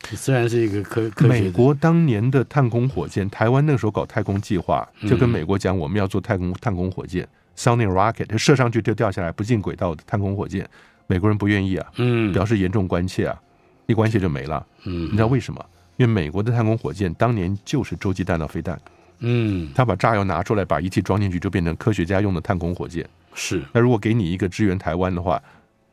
[0.00, 1.28] 虽然是一个科科学。
[1.28, 10.68] 美国当年的探空火箭，台湾那个时候搞太空计划，就跟美国讲我们要做太空探空火箭，Sounding Rocket，射上去就掉下来不进轨道的探空火箭，
[11.06, 13.40] 美国人不愿意啊，嗯，表示严重关切啊，
[13.86, 15.64] 一关切就没了，嗯，你知道为什么？
[15.96, 18.80] 因为美国的太空火箭当年就是洲际弹道飞弹，
[19.20, 23.08] 嗯，他把炸药拿出来，把仪器装进去，就变成科学家用的太空火箭。
[23.34, 25.40] 是，那如果给你一个支援台湾的话，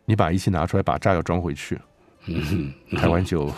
[0.05, 1.77] 你把仪器拿出来，把炸药装回去，
[2.25, 3.49] 嗯，台湾就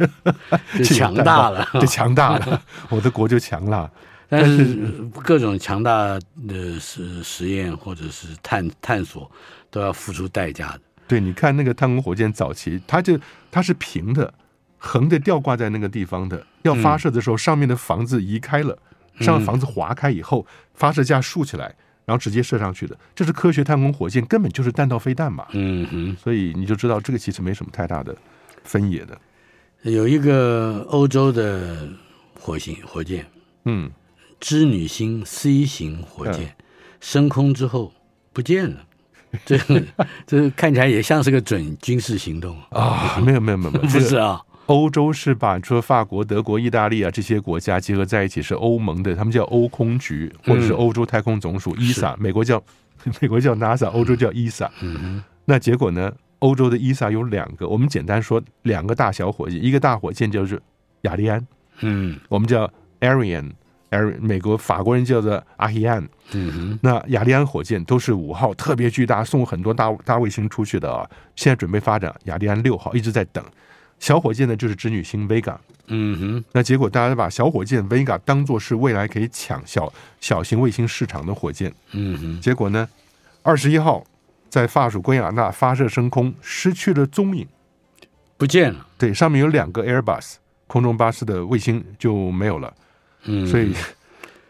[0.78, 3.90] 就强大了， 就强大了，我的国就强了。
[4.28, 4.74] 但是
[5.22, 6.18] 各种强大
[6.48, 9.30] 的实实验或者是探探索
[9.70, 10.80] 都要付出代价的。
[11.06, 13.18] 对，你看那个太空火箭早期，它就
[13.50, 14.32] 它是平的。
[14.84, 18.78] 横的吊挂在那个地方的，要发射的时候，上面的房子移开了，
[19.18, 22.94] 上面房子划开以后，发射架竖起来，然后直接射上去的。
[23.14, 25.46] 这是科学太空火箭，根本就是弹道飞弹嘛。
[25.52, 28.14] 嗯哼，所以你就知道这个其实没什么太大的
[28.62, 29.18] 分野的。
[29.82, 31.88] 有一个欧洲的
[32.38, 33.26] 火星火箭，
[33.64, 33.90] 嗯，
[34.38, 36.54] 织女星 C 型火箭
[37.00, 37.92] 升空之后
[38.34, 38.84] 不见了，
[39.46, 39.58] 这
[40.26, 43.18] 这看起来也像是个准军事行动啊！
[43.24, 44.40] 没有没有没有没有， 不是啊。
[44.66, 52.62] 欧洲是把说法国、德国、意大利啊这些国家结合在一起，是欧盟的，他们叫欧空局或者是欧洲太空总署 ESA，美国叫
[53.20, 54.68] 美国叫 NASA，欧洲叫 ESA。
[54.80, 56.12] 嗯，那结果呢？
[56.40, 60.60] 欧洲的 ESA 有两个，我们简单说两个大小火箭，一个大火箭就是
[61.02, 61.46] 雅利安，
[61.80, 73.42] 嗯，我们叫 Ariane，Ariane，美国法国人叫做 Ariane，嗯哼，那雅利安火箭都是五号，特别巨大，送很多大大卫星出去的啊，现在准备发展雅利安六号，一直在等。
[74.04, 79.90] 小火箭呢，就是织女星 Vega，嗯哼，那结果大家把小火箭 Vega 当做是未来可以抢小
[80.20, 82.86] 小型卫星市场的火箭，嗯哼，结果呢，
[83.42, 84.04] 二十一号
[84.50, 87.48] 在法属圭亚那发射升空，失去了踪影，
[88.36, 88.86] 不见了。
[88.98, 90.34] 对，上面有两个 Airbus
[90.66, 92.74] 空中巴士的卫星就没有了，
[93.22, 93.72] 嗯，所以。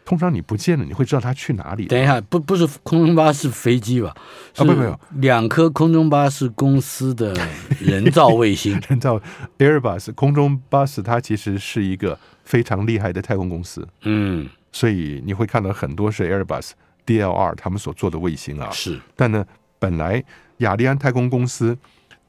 [0.05, 1.87] 通常你不见了，你会知道它去哪里？
[1.87, 4.15] 等一下，不不是空中巴士飞机吧？
[4.57, 7.35] 啊，不没有，两颗空中巴士公司的
[7.81, 9.21] 人造卫星， 人造
[9.59, 13.87] Airbus 空中巴士，它其实是一个非常厉害的太空公司。
[14.03, 16.73] 嗯，所以你会看到很多是 Airbus
[17.07, 18.71] DLR 他们所做的卫星啊。
[18.71, 19.45] 是，但呢，
[19.79, 20.23] 本来
[20.59, 21.77] 雅利安太空公司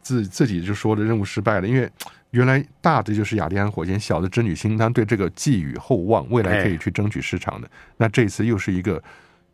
[0.02, 1.92] 自自己就说的任务失败了，因为。
[2.36, 7.70] 原来大的就是雅利安火箭，小的织女星，他对这个寄予厚望，未来可以去争取市场的。
[7.96, 9.02] 那这次又是一个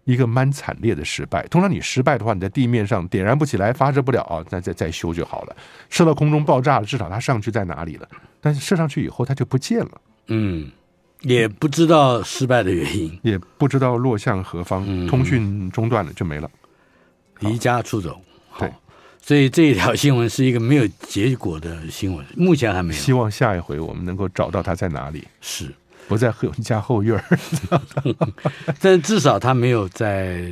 [0.05, 1.45] 一个蛮惨烈的失败。
[1.47, 5.55] 通常你失败的话，你在地面上点燃不起来，发射不了啊，那再再修就好了。
[5.91, 8.09] 射到空中爆炸了，至少它上去在哪里了？
[8.41, 10.01] 但是射上去以后，它就不见了。
[10.29, 10.71] 嗯，
[11.21, 16.49] 也不知道失败的原因，也不知道落向何方，通讯中断了就没了，
[17.41, 18.19] 离家出走。
[18.57, 18.67] 对。
[19.23, 22.99] 所以这一条新闻是一个没有结果的新闻，目前还没有。
[22.99, 25.71] 希望下一回我们能够找到他在哪里，是
[26.07, 27.39] 不在后家后院儿，
[28.81, 30.51] 但至少他没有在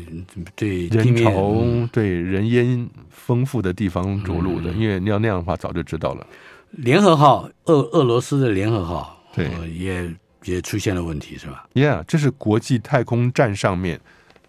[0.55, 6.25] 对人潮、对人烟丰富的地方着陆的，因为你要那样的话，早就知道了。
[6.69, 13.99] 联合号，俄俄罗斯的联合号，对，也也出现了问题，是吧？Yeah，这是国际太空站上面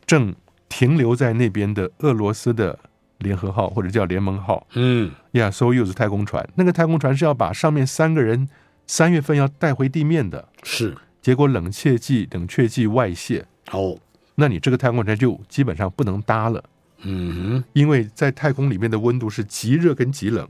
[0.06, 0.34] 正
[0.68, 2.78] 停留在那边的俄罗斯的。
[3.20, 8.48] 联合号或者叫联盟号，嗯，呀，Soyuz 太空船，那个太空船是要把上面三个人
[8.86, 13.98] 三月份要带回地面的，是，结果冷却剂冷却剂外泄，哦，
[14.34, 16.64] 那你这个太空船就基本上不能搭了，
[17.02, 20.48] 嗯哼，因为在太空里面的温度是极热跟极冷，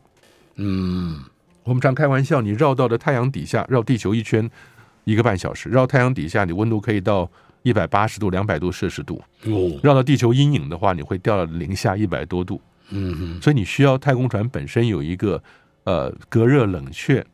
[0.56, 1.18] 嗯，
[1.64, 4.48] 我们常开玩笑，你绕到了太阳底下绕地球一圈
[5.04, 7.30] 一个半小时，绕太阳底下你温度可以到。
[7.62, 12.60] 一百八十度、两百度摄氏度，哦绕到地球阴影的话，你会掉到零下一百多度。
[12.90, 15.42] 嗯哼，所以你需要太空船本身有一个
[15.84, 17.24] 呃隔热、冷却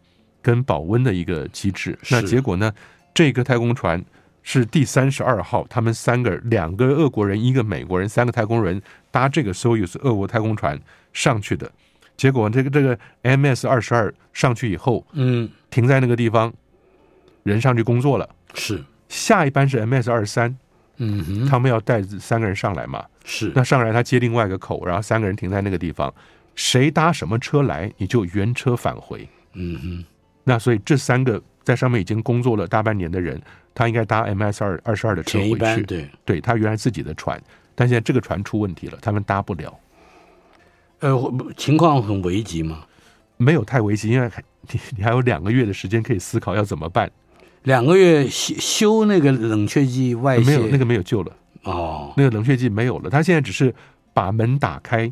[0.43, 1.99] 跟保温的一个机制。
[2.11, 2.73] 那结果呢？
[3.15, 4.05] 这个太空船
[4.43, 10.79] 是第三十二号，他们三个两个俄国人，一个美国人，三个太空人搭这个 Soyuz 俄国太空船
[11.15, 11.71] 上去的。
[12.19, 16.53] 结果这个这个 MS 二十二上去以后，嗯，停在那个地方，
[17.45, 18.29] 人上去工作了。
[18.53, 18.85] 是。
[19.09, 20.57] 下一班是 MS 二三，
[20.97, 26.13] 嗯哼，他们要带三个人上来嘛，是，那上来他接另外一个口，然后三个人停在那个地方，
[26.55, 30.05] 谁搭什么车来，你就原车返回，嗯哼，
[30.45, 33.41] 那所以这三个在上面已经工作了大半年的人，
[33.75, 37.41] 他应该搭 MS 二二十二的车回去，对，对他原来自己的船，
[37.75, 39.79] 但现在这个船出问题了，他们搭不了，
[41.01, 42.85] 呃，情况很危急吗？
[43.37, 44.31] 没有太危急，因为
[44.63, 47.11] 你 你还有两个月的时间可以思考要怎么办。
[47.67, 51.33] 两个月修修那个冷却剂外泄，没有那个没有救了
[51.65, 53.11] 哦，那个冷却剂没有了。
[53.11, 53.75] 他现在只是
[54.15, 55.11] 把门打开，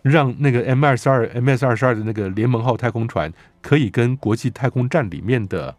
[0.00, 5.74] 让那个 M 二十二 MS 二十二的那个联盟号太空船可以跟国际太空站里面的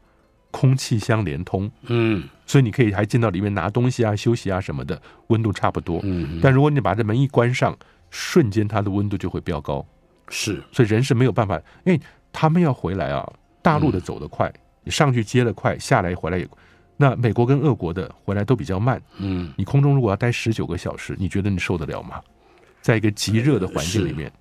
[0.52, 1.72] 空气相连通。
[1.88, 6.02] 嗯，所以你可以还进到里面拿东西啊、休息啊什么的，温度差不多。
[6.04, 7.74] 嗯，但如果你把这门一关上，
[8.10, 9.86] 瞬间它的温度就会飙高。
[10.28, 12.02] 是，所以人是没有办法，因为
[12.34, 13.26] 他们要回来啊，
[13.62, 14.52] 大陆的走得快。
[14.56, 14.60] 你
[14.92, 16.48] 上去接了快，下来回来也，
[16.98, 19.02] 那美国跟俄国的回来都比较慢。
[19.18, 22.22] 嗯，你空中如果要待十九个小时，你觉得你受得了吗？
[22.82, 24.32] 在一个极热的环境里面，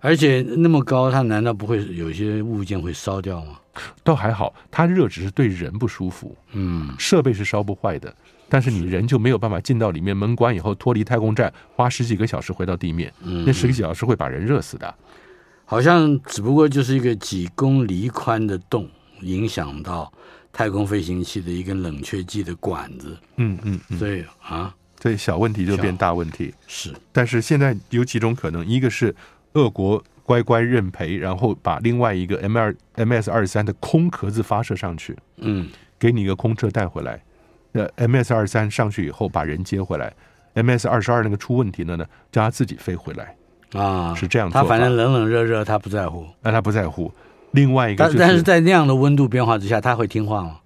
[0.00, 3.58] 而且那么高，它难道不会有些物件会烧掉吗？
[4.04, 6.36] 倒还好，它热只是对人不舒服。
[6.52, 8.14] 嗯，设备是烧不坏的，
[8.48, 13.12] 但是你人就没有办法进到里面，门关以后脱离太空站，花十几个小时回到地面。
[13.22, 14.94] 嗯，那十几个小时会把人热死的。
[15.64, 18.88] 好像只不过就是一个几公里宽的洞。
[19.22, 20.12] 影响到
[20.52, 26.52] 太空飞行器的一根冷却剂的管子，嗯嗯，嗯，所以啊，所以小问题就变大问题。
[26.66, 29.14] 是，但是现在有几种可能，一个是
[29.54, 37.22] 俄国乖乖认赔，然后把另外一个 M 二 MS 二三的空壳子发射上去，嗯，给你一个空车带回来。
[37.72, 40.12] 那，MS 二三上去以后把人接回来
[40.54, 43.34] ，MS 二十二那个出问题了呢，叫他自己飞回来
[43.72, 44.60] 啊，是这样做。
[44.60, 47.10] 他反正冷冷热热他不在乎，那他不在乎。
[47.52, 50.58] 另外一个、就是，但但是在那样的温度变化之下，他会听话吗？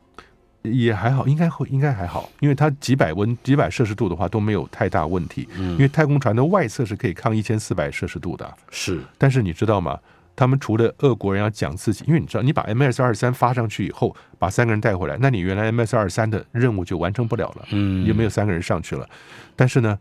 [0.63, 5.49] 也还好，应该会，应该还好，因为它几百温几百摄氏度的话都没有太大问题。
[5.57, 8.53] 嗯，因为太空船的外侧是可以抗一千四百摄氏度的。
[8.71, 9.97] 是，但是你知道吗？
[10.35, 17.65] 他们除了俄国人要讲自己，因为你知道，你把 MS 二三发上去以后，把三个人带回来，那你原来 MS 二三的任务就完成不了了。
[17.71, 19.09] 嗯，也没有三个人上去了。
[19.55, 19.99] 但是呢，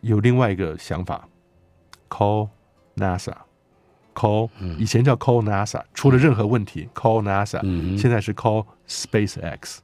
[0.00, 1.28] 有另外一个想法
[2.08, 2.48] ，call
[4.16, 4.48] NASA，call
[4.78, 7.60] 以前叫 call NASA，出了任何问题 call NASA，
[7.98, 9.78] 现在是 call SpaceX。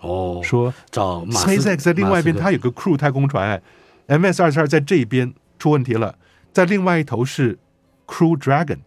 [0.00, 3.62] 哦，说找 SpaceX 在另外一边，它有个 Crew 太空船
[4.08, 6.16] ，MS 二十二在这一边出问题了，
[6.52, 7.58] 在另外一头是
[8.06, 8.78] Crew Dragon，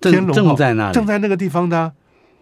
[0.00, 1.92] 天龙正在那里，正在那个地方的，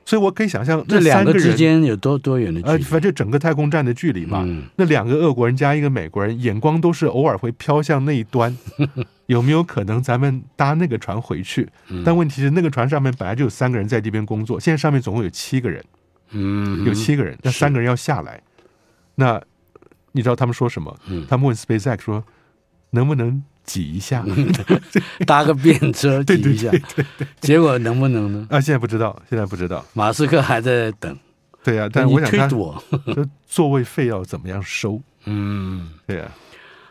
[0.07, 8.57] 所以我可以想象这两个之间有多多远的距离，呃，反正整个太空站的距离嘛，嗯、那两个俄国人加一个美国人，眼光都是偶尔会飘向那一端，
[9.27, 11.69] 有没有可能咱们搭那个船回去？
[12.05, 15.85] 但问题是那个船上面本来就有三个人在这边工作，现在上面总共有七个人。
[16.31, 18.41] 嗯，有七个人，那三个人要下来。
[19.15, 19.41] 那
[20.13, 20.97] 你知道他们说什么？
[21.09, 22.25] 嗯，他们问 SpaceX 说，
[22.91, 24.25] 能不能挤一下，
[25.27, 26.71] 搭个便车 挤一下？
[26.71, 28.47] 对对对，结果能不能呢？
[28.51, 29.85] 啊，现在不知道，现在不知道。
[29.93, 31.17] 马斯克还在等。
[31.63, 32.49] 对呀，但我想他
[33.47, 35.03] 座位费要怎么样收？
[35.25, 36.31] 嗯，对呀。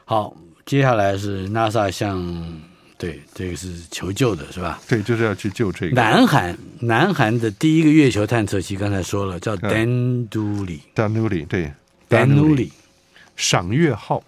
[0.04, 0.36] 好，
[0.66, 2.62] 接下来是 NASA 向。
[2.98, 4.80] 对，这个是求救的，是吧？
[4.88, 5.96] 对，就是要去救这个。
[5.96, 9.56] 南韩，南韩的第一个月球探测器，刚才说了，叫。
[9.58, 10.80] Danduli，
[11.48, 11.72] 对
[12.10, 12.70] ，Danduli，
[13.36, 14.24] 赏月号。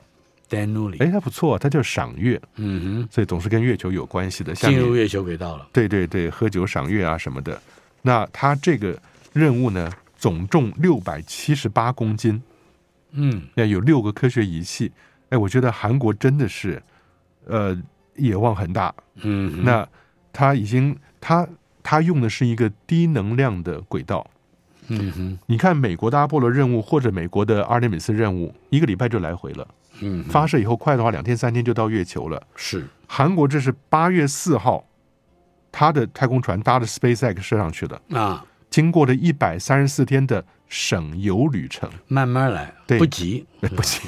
[0.49, 2.41] 哎，还不错，它叫赏月。
[2.55, 4.53] 嗯哼，所以总是跟月球有关系的。
[4.55, 5.67] 进入月球轨道了。
[5.73, 7.61] 对对对，喝酒赏月啊什么的。
[8.01, 8.97] 那它这个
[9.33, 12.41] 任务呢，总重六百七十八公斤。
[13.11, 14.91] 嗯，那有六个科学仪器。
[15.29, 16.81] 哎，我觉得韩国真的是，
[17.45, 17.77] 呃。
[18.19, 19.87] 野望很大，嗯，那
[20.33, 21.47] 他已经他
[21.83, 24.25] 他用的是一个低能量的轨道，
[24.87, 29.67] 嗯哼，你看美国的阿波罗任务或者美国的阿提米斯任务，一个礼拜就来回了，
[30.01, 32.85] 嗯，发射以后快的话两天三天就到月球了，是。
[33.07, 34.85] 韩国这是八月四号，
[35.71, 38.01] 他的太空船搭着 SpaceX 射上去的。
[38.13, 43.45] 啊，经过了一百三十四天的省油旅程，慢慢来，对，不急。
[43.61, 44.01] 不急，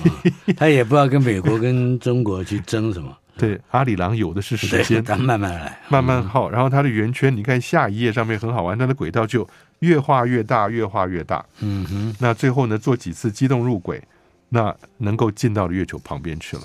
[0.58, 3.18] 他也不知道跟美国跟中国去争什么。
[3.38, 6.50] 对，阿里郎有的是时间，咱慢慢来，慢慢耗。
[6.50, 9.48] 然后它的圆圈，你看下一页上面很好玩，它的轨道就
[9.80, 11.46] 越画越大，越画越大。
[11.62, 14.04] 嗯哼，那最后呢，做几次机动入轨，
[14.50, 16.64] 那能够进到了月球旁边去了。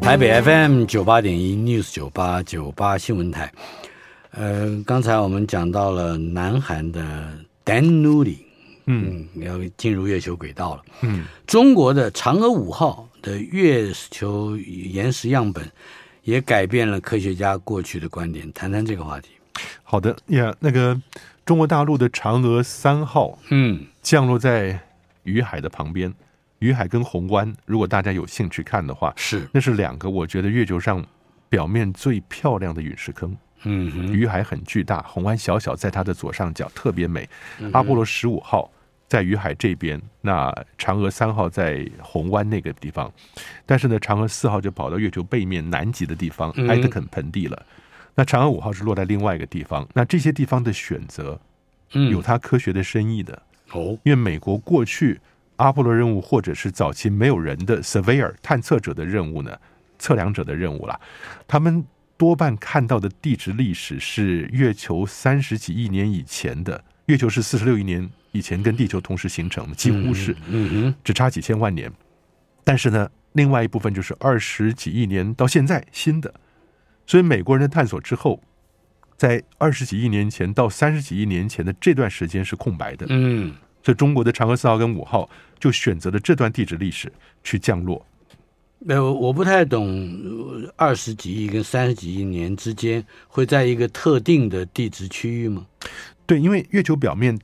[0.00, 3.52] 台北 FM 九八点一 News 九八九八新闻台。
[4.32, 8.38] 呃，刚才我们讲到了南韩的 Dan Nuli，。
[8.86, 10.82] 嗯，要进入月球轨道了。
[11.02, 15.70] 嗯，中国的嫦娥五号的月球岩石样本
[16.22, 18.52] 也改变了科学家过去的观点。
[18.52, 19.30] 谈谈这个话题。
[19.84, 21.00] 好的呀，那个
[21.44, 24.80] 中国大陆的嫦娥三号，嗯，降落在
[25.24, 26.12] 于海的旁边。
[26.60, 31.02] 于海跟虹湾，如果大家有兴趣看的话，是那是两个我觉得月球上
[31.48, 33.34] 表面最漂亮的陨石坑。
[33.62, 37.26] 嗯哼，雨海很巨大，虹湾小小，在它的左上角特别美。
[37.60, 38.70] 嗯、阿波罗十五号
[39.08, 43.10] 在于海这边，那嫦娥三号在虹湾那个地方，
[43.64, 47.56] 但是呢，嫦娥四号就跑到月球背面南极的地方埃德肯盆地了。
[47.58, 47.79] 嗯、
[48.20, 49.88] 那嫦娥五号是落在另外一个地方。
[49.94, 51.40] 那这些地方的选择，
[52.10, 53.98] 有它科学的深意的哦。
[54.02, 55.18] 因为美国过去
[55.56, 59.56] 阿波罗任务或者是早期没有人的 Surveyor 探测者的任务呢，
[59.98, 61.00] 测量者的任务啦，
[61.48, 61.82] 他们。
[62.20, 71.90] 多半看到的地质历史是月球三十几亿年以前的，月球是四十六亿年以前跟地球同时形成的，几乎是，嗯嗯，只差几千万年。
[72.62, 76.34] 但是呢，另外一部分就是二十几亿年到现在新的，
[77.10, 78.40] 所以美国人的探索之后，
[79.16, 83.52] 在二十几亿年前到三十几亿年前的这段时间是空白的，嗯，
[83.82, 88.06] 所以中国的嫦娥四号跟五号就选择了这段地质历史去降落。
[88.78, 89.92] 没有，我不太懂，
[90.76, 95.66] 二十几亿跟三十几亿年之间会在一个特定的地质区域吗？
[96.26, 97.36] 对，因为月球表面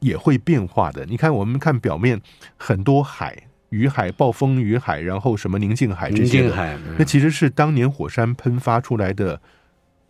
[0.00, 1.04] 也会变化的。
[1.04, 2.18] 你看，我们看表面
[2.56, 3.36] 很多海，
[3.74, 9.40] 雨海、暴风雨海，然后什么宁静海这些的，宁静海，那其实是当年火山喷发出来的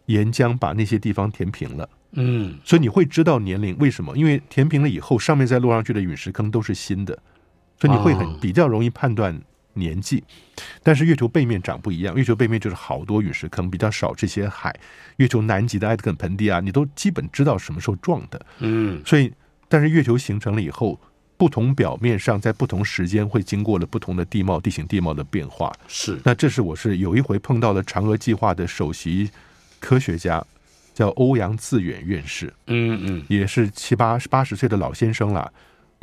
[0.07, 1.89] 岩浆把那些地方填平了。
[2.13, 4.17] 嗯，所以你会知道年龄为什么？
[4.17, 7.19] 因为填平了以后，上面再落上去的陨石坑都是新的，
[7.81, 9.41] 所以你会很比较容易判断。
[9.77, 10.23] 年纪。
[10.85, 14.73] 但是月球背面长不一样，月球背面就是好多陨石坑，比较少这些海。
[15.17, 18.47] 月球南极的埃德肯盆地啊，你都基本知道什么时候撞的。
[18.61, 19.33] 嗯，所以，
[19.69, 21.01] 但是月球形成了以后，
[21.37, 25.73] 不同表面上在不同时间会经过了不同的地貌、地形、地貌的变化。
[25.89, 29.31] 是，那这是我是有一回碰到了嫦娥计划的首席
[29.81, 30.45] 科学家。
[30.95, 35.53] 叫欧阳自远院士，嗯嗯，也是七八八十岁的老先生了。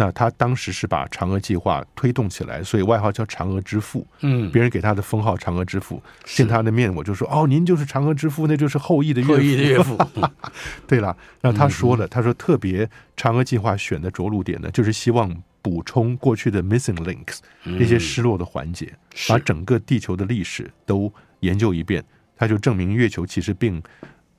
[0.01, 4.07] 那他当时是把嫦娥计划推动起来，所以外号叫嫦娥之父。
[4.21, 6.01] 嗯，别人给他的封号嫦娥之父。
[6.25, 9.97] 见他的面，我就说：“哦，您就是嫦娥之父，那就是后羿的岳父。”后羿的岳父。
[10.87, 15.31] 对了，那他说了，他说特别嫦娥计划选的着陆点呢，就是希望
[15.61, 18.91] 补充过去的 missing links 那些失落的环节，
[19.29, 22.03] 把整个地球的历史都研究一遍。
[22.35, 23.81] 他就证明月球其实并。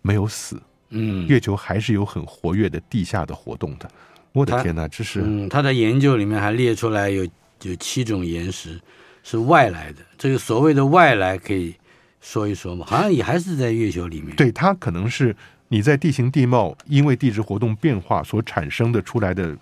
[0.05, 3.89] 没有死，嗯，月球还是有很活跃的地下的活动的。
[4.33, 7.25] 我的天哪，这是嗯，他的研究里面还列出来有
[7.63, 8.81] 有七种岩石
[9.23, 9.99] 是外来的。
[10.17, 11.75] 这个所谓的外来，可以
[12.21, 12.87] 说一说吗？
[12.89, 14.35] 好像也还是在月球里面。
[14.37, 15.35] 对，它可能是
[15.69, 19.57] 你在地形地貌因为地质活动变化所产生的出来的。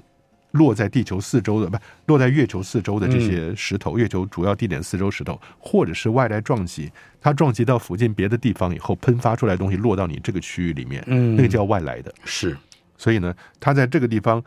[0.55, 6.91] 落在地球四周的，不落在月球四周的这些石头，月球主要地点四周石头，或者是外来撞击，
[7.21, 12.13] 它撞击到附近别的地方以后，喷发出来的东西落到你这个区域里面，嗯，那个叫外来的。
[12.25, 12.59] 是，
[13.01, 14.45] 所以呢，它在这个地方，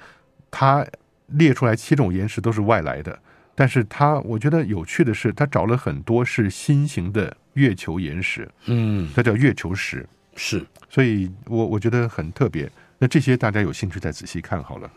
[0.51, 0.85] 它
[1.25, 3.17] 列出来七种岩石都是外来的，
[3.55, 12.71] 但是它我觉得有趣的是，它找了很多是新型的月球岩石，嗯，它叫月球石，是，所以我我觉得很特别。
[12.99, 14.91] 那这些大家有兴趣再仔细看好了。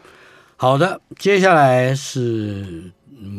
[0.59, 2.93] 好的，接下来是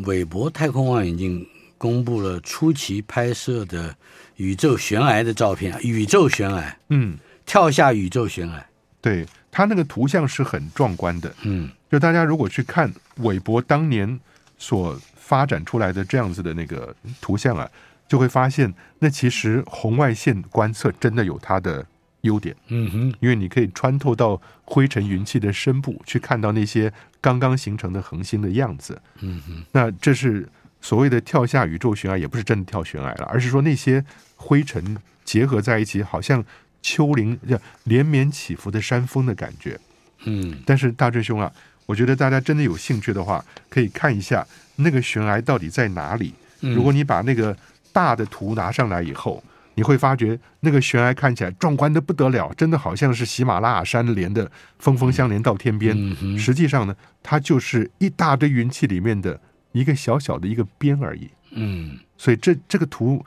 [0.04, 1.46] 韦伯太空望远镜
[1.78, 3.94] 公布了初期拍摄的
[4.34, 5.78] 宇宙悬崖的照片。
[5.82, 7.16] 宇宙悬崖，嗯，
[7.46, 8.66] 跳下宇宙悬崖，
[9.08, 11.34] 对，它那个图像是很壮观的。
[11.42, 14.20] 嗯，就大家如果去看韦伯当年
[14.58, 17.68] 所发展出来的这样子的那个图像啊，
[18.06, 21.86] 就会发现那其实红外线观测真的有它的。
[22.22, 30.46] 优点，嗯哼，因为你可以穿透到灰尘云气的深部，去看到那些刚刚形成的恒星的样子，嗯哼，那这是
[30.80, 34.04] 所谓的跳下宇宙悬崖，也不是真的跳悬崖了，而是说那些
[34.34, 36.44] 灰尘结合在一起，好像
[36.82, 39.78] 丘陵叫连绵起伏的山峰的感觉，
[40.24, 41.52] 嗯，但是大志兄啊，
[41.86, 46.34] 我觉得大家真的有兴趣的话，可以看一下那个悬崖到底在哪里。
[46.60, 47.56] 如果你把那个
[47.92, 49.42] 大的图拿上来以后。
[49.74, 54.50] 你会发觉那个悬崖看起来壮观的不得了，真的好像是喜马拉雅山连的
[54.80, 55.96] 峰峰相连到天边。
[56.36, 61.30] 实际上呢，它就是一大堆云气里面的一个小小的一个边而已。
[61.52, 63.24] 嗯，所以这这个图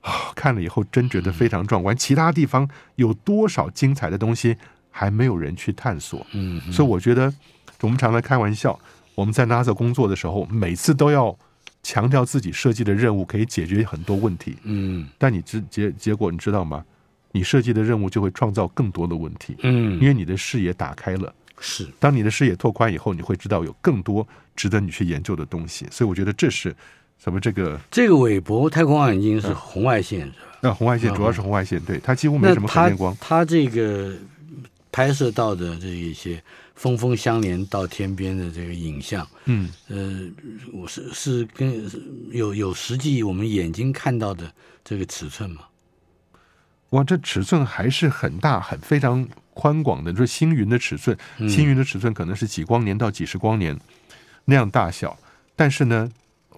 [0.00, 1.96] 啊， 看了以后真觉得非常壮观。
[1.96, 4.56] 其他地方有多少精彩的东西
[4.90, 6.26] 还没有人去探索？
[6.32, 7.32] 嗯，所以我觉得
[7.80, 8.78] 我们常常开玩笑，
[9.14, 11.36] 我们在 NASA 工作的时候，每次都要。
[11.82, 16.84] 强调自己设计的任务可以解决很多问题，嗯，但你知结结果你知道吗？
[17.32, 21.88] 你设计的任务就会创造更多的问题，嗯，因为你的视野打开了，是。
[21.98, 25.88] 当你的视野拓宽以后，你会知道有更多值得你去研究的东西。
[25.90, 26.76] 所以我觉得这是
[27.22, 27.38] 什么？
[27.38, 30.58] 这个这个韦伯太空望远镜是红外线是吧？
[30.62, 33.16] 那红外线主要是红外线，对，它几乎没什么可见光。
[33.20, 34.14] 它这个
[34.90, 36.42] 拍摄到的这一些。
[36.80, 40.22] 峰峰相连到天边的这个影像，嗯，呃，
[40.72, 41.78] 我是是跟
[42.30, 44.50] 有有实际我们眼睛看到的
[44.82, 45.60] 这个尺寸吗？
[46.88, 50.10] 哇，这尺寸还是很大，很非常宽广的。
[50.10, 51.14] 就是星云的尺寸，
[51.46, 53.78] 星云的尺寸可能是几光年到几十光年
[54.46, 55.14] 那样大小。
[55.54, 56.10] 但是呢，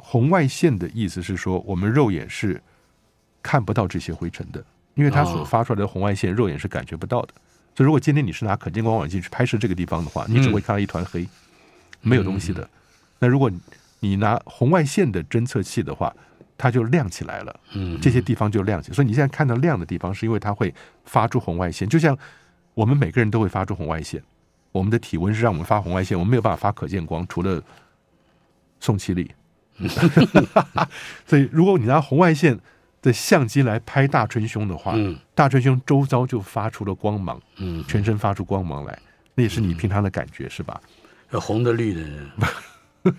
[0.04, 2.60] 红外线的意思是说，我们肉眼是
[3.40, 4.62] 看不到这些灰尘的，
[4.94, 7.28] 因为它所发出来的红外线，肉眼是感觉不到的。
[7.74, 11.26] 所以，如果今天你是拿可见光望远镜去拍摄这个地方的话，你只会看到一团黑，
[12.00, 12.68] 没有东西的。
[13.20, 13.50] 那如果
[14.00, 16.14] 你拿红外线的侦测器的话，
[16.58, 18.94] 它就亮起来了，嗯这些地方就亮起来。
[18.94, 20.74] 所以你现在看到亮的地方，是因为它会
[21.04, 21.88] 发出红外线。
[21.88, 22.18] 就像
[22.74, 24.22] 我们每个人都会发出红外线，
[24.72, 27.62] 我们的体温是让我们发红外线，我们没有办法发可见光，除了
[28.80, 29.30] 宋七力。
[31.26, 32.58] 所以，如果你拿红外线
[33.00, 38.98] 的相机来拍大春兄的话，嗯，大春兄周遭就发出了光芒，嗯，全身发出光芒来，
[39.34, 40.80] 那也是你平常的感觉，是吧？
[41.32, 42.02] 红的绿的，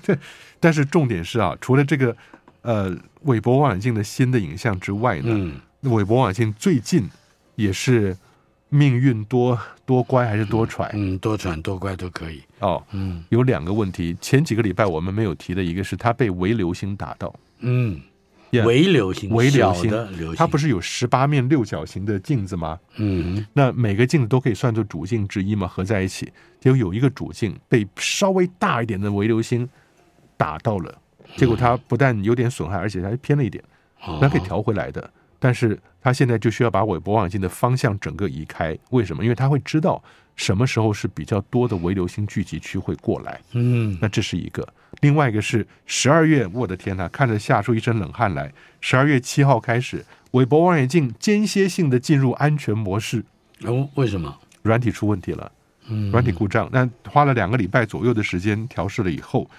[0.04, 0.18] 对。
[0.60, 2.16] 但是重点是啊，除了这个
[2.62, 7.10] 呃韦伯望远镜的新的影像之外呢，嗯，韦伯望远镜最近
[7.56, 8.16] 也是
[8.74, 10.90] 命运多多乖还是多舛？
[10.94, 12.42] 嗯，多舛多乖都可以。
[12.60, 18.02] 哦，嗯，有两个问题，前几个礼拜我们没有提的一个是它被微流星打到，嗯。
[18.66, 19.92] 微流星，微流星
[20.36, 22.80] 它不是有十八面六角形的镜子吗？
[22.98, 29.68] 嗯，那每个镜子都可以算作主镜之一嘛，合在一起，就有一个主镜被稍微大一点的微流星
[30.38, 30.96] 打到了，
[31.36, 33.64] 结果它不但有点损害，而且它还偏了一点，
[34.22, 35.10] 那可以调回来的。
[35.44, 39.22] 但是他现在就需要把韦伯望远镜的方向整个移开，为什么？
[39.22, 40.02] 因为他会知道
[40.38, 43.42] 什么时候是比较多的微流星聚集区会过来。
[43.52, 44.66] 嗯，那这是一个。
[45.02, 48.50] 另外一个是十二月，我的天呐，看着吓出一身冷汗来。
[48.80, 53.26] 十二月七号开始，韦伯望远镜间歇性的进入安全模式。
[53.64, 54.34] 哦，为什么？
[54.62, 55.52] 软体出问题了，
[55.90, 56.70] 嗯，软体故障。
[56.72, 59.50] 那花了两个礼拜左右的时间调试了以后，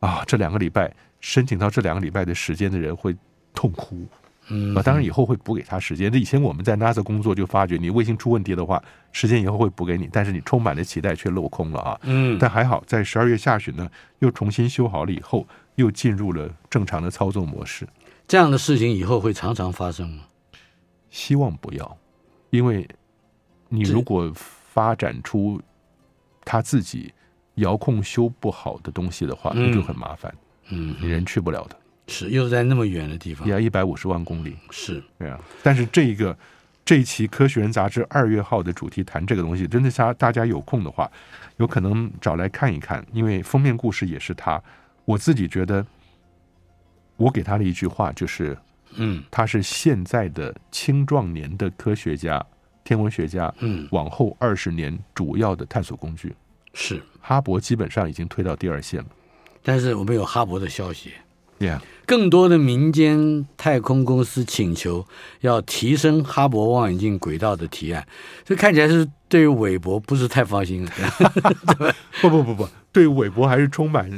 [0.00, 3.14] 啊，这两个礼拜申请到这两个礼拜的时间的人会
[3.54, 4.04] 痛哭。
[4.50, 6.10] 嗯，当然以后会补给他时间。
[6.10, 8.82] 这以前我们在 NASA 工作就发觉，你卫星出问题的话，
[9.12, 12.00] 时间以后会补给你，但是你充满了期待却落空了啊。
[12.02, 13.88] 嗯，但还好，在十二月下旬呢，
[14.20, 17.86] 又重新修好了以后，又进入了正常的操作模式。
[18.26, 20.24] 这样的事情以后会常常发生吗？
[21.10, 21.96] 希望不要，
[22.50, 22.86] 因为
[23.68, 25.60] 你如果发展出
[26.44, 27.12] 他自己
[27.54, 30.34] 遥控修不好的东西的话，那就很麻烦。
[30.70, 31.77] 嗯，你人去不了的。
[32.08, 35.38] 是，又在那么远的地方，也要一百五十万公里，是，对啊。
[35.62, 36.36] 但是这一个
[36.84, 41.10] 这一期《科学人》杂志二月号的主题谈这个东西，真的，大大家有空的话，
[41.58, 44.60] 有可能找来看一看，因为封面故事也是他。
[45.04, 45.86] 我自己觉得，
[47.16, 48.56] 我给他的一句话就是，
[48.94, 52.44] 嗯，他是现在的青壮年的科学家、
[52.84, 56.34] 天文学家，嗯，往后二十年主要的探索工具
[56.72, 59.06] 是哈勃，基本上已经推到第二线了。
[59.62, 61.12] 但是我们有哈勃的消息。
[61.58, 61.80] Yeah.
[62.06, 65.06] 更多的民间太空公司请求
[65.42, 68.06] 要提升哈勃望远镜轨道的提案，
[68.44, 71.94] 这看起来是对于韦伯不是太放心 了。
[72.22, 74.10] 不不不不，对韦伯还是充满、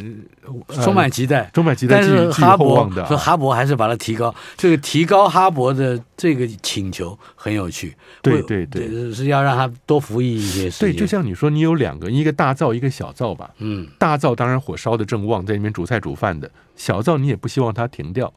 [0.44, 2.88] 呃、充满期待，充满期待，但是哈勃。
[3.06, 7.94] 说哈勃还是把它提高，这个提高哈勃的这个请求很有趣。
[8.22, 10.92] 对对对，是要让他多服役一些时间。
[10.92, 13.50] 对，就像你说，你有两个，一个大灶，一个小灶吧。
[13.58, 16.50] 嗯，大灶当然火烧的正旺，在里面煮菜煮饭的。
[16.76, 18.32] 小灶你也不希望它停掉，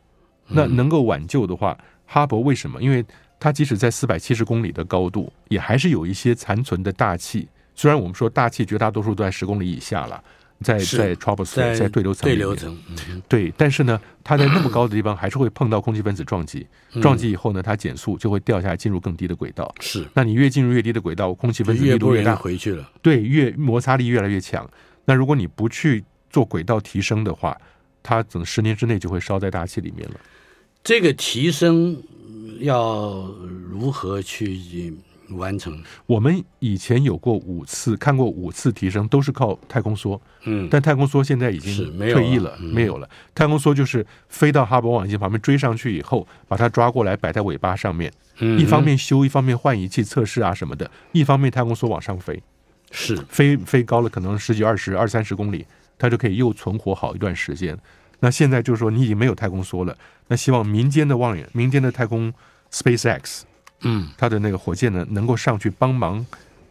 [0.48, 2.82] 那能够挽救的话，嗯、哈勃为什么？
[2.82, 3.06] 因为
[3.40, 7.48] 它即使在四百七十公里的高度，也还是有一些残存的大气。
[7.76, 10.24] 虽然我们说大气绝大多数都在十公里以下了，
[10.62, 12.78] 在在 troposphere 在对流层，对流层，
[13.10, 13.54] 嗯、对。
[13.58, 16.66] 但是呢，它在那么高的地方还是会碰到空气分子撞击，
[17.02, 19.74] 撞击以后呢，它减速就会掉下来，进入更低的轨道。
[19.80, 22.90] 是，那你越进入越低的轨道，空气分子密度越大，回去了。
[23.02, 24.70] 对，越摩擦力越来越强。
[25.06, 27.58] 那如果你不去做轨道提升的话，
[28.02, 30.16] 它等十年之内就会烧在大气里面了。
[30.84, 32.02] 这个提升
[32.60, 33.28] 要
[33.70, 34.54] 如何去
[35.30, 35.82] 完成？
[36.06, 40.20] 我们以前有过五次，看过五次提升，都是靠太空梭。
[40.44, 43.10] 嗯，但太空梭现在已经退役了，没有了。
[43.34, 50.90] 太空梭就是飞到哈勃望远镜旁边追上去以后，把它抓过来摆在尾巴上面，嗯、一方面修，一方面换仪器测试啊什么的。
[51.12, 52.42] 一方面太空梭往上飞，
[52.92, 55.66] 是飞飞高了，可能十几、二十、二三十公里。
[55.96, 57.78] 它就可以又存活好一段时间。
[58.20, 59.96] 那现在就是说，你已经没有太空梭了。
[60.28, 62.34] 那希望民间的望远、民间的太空
[62.72, 63.44] SpaceX，
[63.84, 66.26] 嗯，它的那个火箭呢，能够上去帮忙，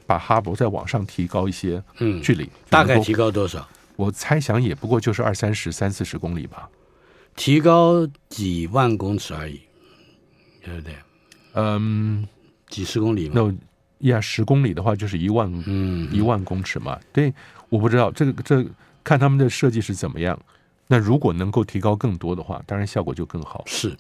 [0.07, 1.83] 把哈勃再往上提高一些
[2.23, 2.45] 距离。
[2.45, 3.67] 嗯，大概提高多少？
[3.97, 6.69] 我猜想也不过就是二三十、三四十公里吧。
[7.37, 9.61] 提高几万公尺而已，
[10.63, 10.95] 对不对？
[11.55, 12.27] 嗯，
[12.69, 13.35] 几十公里嘛。
[13.37, 16.99] 那呀，十公里的话就是一万，嗯，一万公尺嘛。
[17.13, 17.33] 对，
[17.69, 18.67] 我不知道这个这。
[19.05, 20.39] 看他们的设计是怎么样，
[20.87, 23.65] 那如果能够提高更多的话，当然效果就更好。
[23.67, 23.97] 是，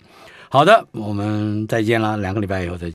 [0.48, 2.90] 好的，我们再见了，两个礼拜以后再见。